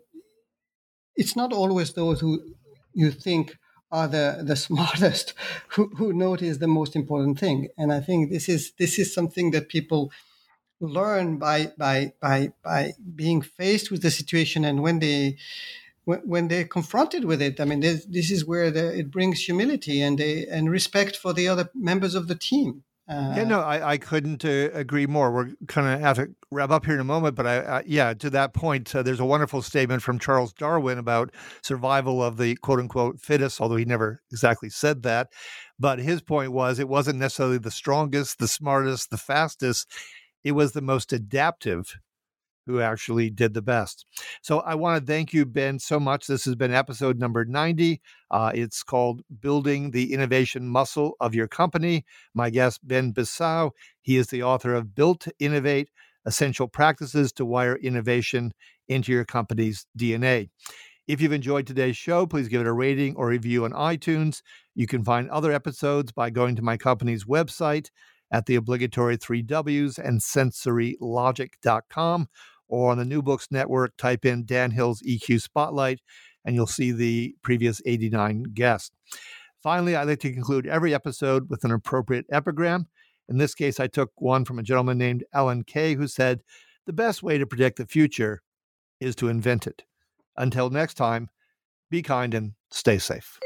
it's 1.16 1.36
not 1.36 1.54
always 1.54 1.94
those 1.94 2.20
who 2.20 2.54
you 2.94 3.12
think 3.12 3.58
are 3.92 4.08
the, 4.08 4.42
the 4.44 4.56
smartest 4.68 5.34
who, 5.70 5.90
who 5.96 6.12
notice 6.14 6.58
the 6.58 6.68
most 6.68 6.96
important 6.96 7.40
thing. 7.40 7.70
And 7.78 7.94
I 7.94 8.02
think 8.02 8.32
this 8.32 8.50
is 8.50 8.74
this 8.78 9.00
is 9.00 9.14
something 9.14 9.52
that 9.52 9.70
people 9.70 10.12
learn 10.80 11.38
by 11.38 11.72
by 11.78 12.12
by 12.20 12.52
by 12.64 12.94
being 13.16 13.42
faced 13.42 13.90
with 13.90 14.02
the 14.02 14.12
situation 14.12 14.66
and 14.66 14.82
when 14.82 15.00
they 15.00 15.38
when, 16.06 16.48
they're 16.48 16.66
confronted 16.66 17.26
with 17.26 17.42
it 17.42 17.60
i 17.60 17.66
mean 17.66 17.80
this, 17.80 18.06
is 18.32 18.46
where 18.46 18.72
the, 18.72 18.98
it 18.98 19.12
brings 19.12 19.44
humility 19.44 20.02
and 20.02 20.18
they 20.18 20.46
and 20.48 20.70
respect 20.70 21.16
for 21.16 21.34
the 21.34 21.48
other 21.48 21.70
members 21.74 22.16
of 22.16 22.28
the 22.28 22.36
team 22.36 22.84
uh, 23.06 23.34
yeah, 23.36 23.44
no, 23.44 23.60
I, 23.60 23.92
I 23.92 23.98
couldn't 23.98 24.46
uh, 24.46 24.70
agree 24.72 25.08
more. 25.08 25.30
We're 25.30 25.52
kind 25.68 25.88
of 25.88 26.00
have 26.00 26.16
to 26.16 26.34
wrap 26.52 26.70
up 26.70 26.86
here 26.86 26.94
in 26.94 27.02
a 27.02 27.06
moment, 27.06 27.36
but 27.36 27.46
I, 27.46 27.60
I 27.60 27.84
yeah, 27.86 28.14
to 28.14 28.30
that 28.30 28.54
point, 28.54 28.96
uh, 28.96 29.04
there's 29.04 29.20
a 29.20 29.26
wonderful 29.26 29.62
statement 29.62 30.02
from 30.02 30.20
Charles 30.20 30.54
Darwin 30.54 30.98
about 30.98 31.34
survival 31.62 32.24
of 32.24 32.38
the 32.38 32.56
quote 32.56 32.80
unquote 32.80 33.20
fittest, 33.20 33.60
although 33.60 33.76
he 33.76 33.84
never 33.84 34.22
exactly 34.32 34.70
said 34.70 35.04
that. 35.04 35.28
But 35.78 36.00
his 36.00 36.22
point 36.22 36.54
was 36.54 36.80
it 36.80 36.88
wasn't 36.88 37.20
necessarily 37.20 37.58
the 37.58 37.72
strongest, 37.72 38.40
the 38.40 38.48
smartest, 38.48 39.10
the 39.10 39.18
fastest. 39.18 39.92
It 40.46 40.54
was 40.54 40.72
the 40.72 40.82
most 40.82 41.12
adaptive 41.12 41.98
who 42.66 42.82
actually 42.82 43.30
did 43.30 43.54
the 43.54 43.62
best. 43.62 44.06
So 44.42 44.60
I 44.60 44.76
want 44.76 45.02
to 45.02 45.12
thank 45.12 45.34
you, 45.34 45.46
Ben, 45.46 45.80
so 45.80 46.00
much. 46.00 46.28
This 46.28 46.46
has 46.46 46.56
been 46.56 46.74
episode 46.74 47.20
number 47.20 47.46
90. 47.46 48.02
Uh, 48.32 48.52
it's 48.54 48.84
called 48.84 49.22
Building 49.42 49.92
the 49.92 50.14
Innovation 50.14 50.68
Muscle 50.68 51.16
of 51.20 51.36
Your 51.36 51.48
Company. 51.48 52.06
My 52.34 52.50
guest, 52.50 52.80
Ben 52.84 53.14
Bensaou, 53.14 53.72
he 54.02 54.18
is 54.18 54.28
the 54.28 54.44
author 54.44 54.74
of 54.74 54.96
Built 54.96 55.22
to 55.22 55.34
Innovate 55.40 55.90
Essential 56.26 56.68
Practices 56.68 57.32
to 57.34 57.46
Wire 57.46 57.76
Innovation 57.76 58.54
into 58.88 59.12
Your 59.12 59.26
Company's 59.26 59.86
DNA. 59.98 60.50
If 61.06 61.20
you've 61.20 61.34
enjoyed 61.34 61.68
today's 61.68 61.98
show, 61.98 62.26
please 62.26 62.48
give 62.48 62.62
it 62.62 62.68
a 62.68 62.72
rating 62.72 63.18
or 63.18 63.28
review 63.28 63.66
on 63.66 63.72
iTunes. 63.72 64.42
You 64.74 64.88
can 64.88 65.04
find 65.04 65.30
other 65.30 65.52
episodes 65.52 66.14
by 66.14 66.30
going 66.30 66.56
to 66.56 66.62
my 66.62 66.78
company's 66.78 67.26
website 67.26 67.90
at 68.32 68.46
the 68.46 68.56
obligatory 68.56 69.18
three 69.18 69.42
W's 69.42 70.00
and 70.00 70.22
sensorylogic.com 70.22 72.30
or 72.74 72.90
on 72.90 72.98
the 72.98 73.06
New 73.06 73.22
Books 73.22 73.50
Network, 73.52 73.96
type 73.98 74.26
in 74.26 74.46
Dan 74.46 74.72
Hill's 74.72 75.04
EQ 75.04 75.44
Spotlight, 75.44 76.02
and 76.44 76.56
you'll 76.56 76.66
see 76.66 76.92
the 76.92 77.36
previous 77.44 77.84
89 77.86 78.46
guests. 78.52 78.90
Finally, 79.62 79.96
I 79.96 80.02
like 80.02 80.20
to 80.22 80.34
conclude 80.34 80.66
every 80.66 80.92
episode 80.92 81.52
with 81.52 81.64
an 81.64 81.72
appropriate 81.72 82.26
epigram. 82.32 82.88
In 83.30 83.38
this 83.38 83.54
case, 83.54 83.80
I 83.80 83.86
took 83.86 84.12
one 84.16 84.44
from 84.44 84.58
a 84.58 84.64
gentleman 84.64 84.98
named 84.98 85.24
Alan 85.36 85.64
Kay, 85.64 85.94
who 85.94 86.08
said, 86.08 86.42
The 86.88 86.94
best 86.94 87.22
way 87.22 87.38
to 87.38 87.46
predict 87.46 87.78
the 87.78 87.86
future 87.86 88.42
is 89.00 89.16
to 89.18 89.30
invent 89.30 89.68
it. 89.68 89.84
Until 90.36 90.72
next 90.72 90.96
time, 90.96 91.30
be 91.92 92.02
kind 92.02 92.34
and 92.34 92.54
stay 92.72 92.98
safe. 92.98 93.38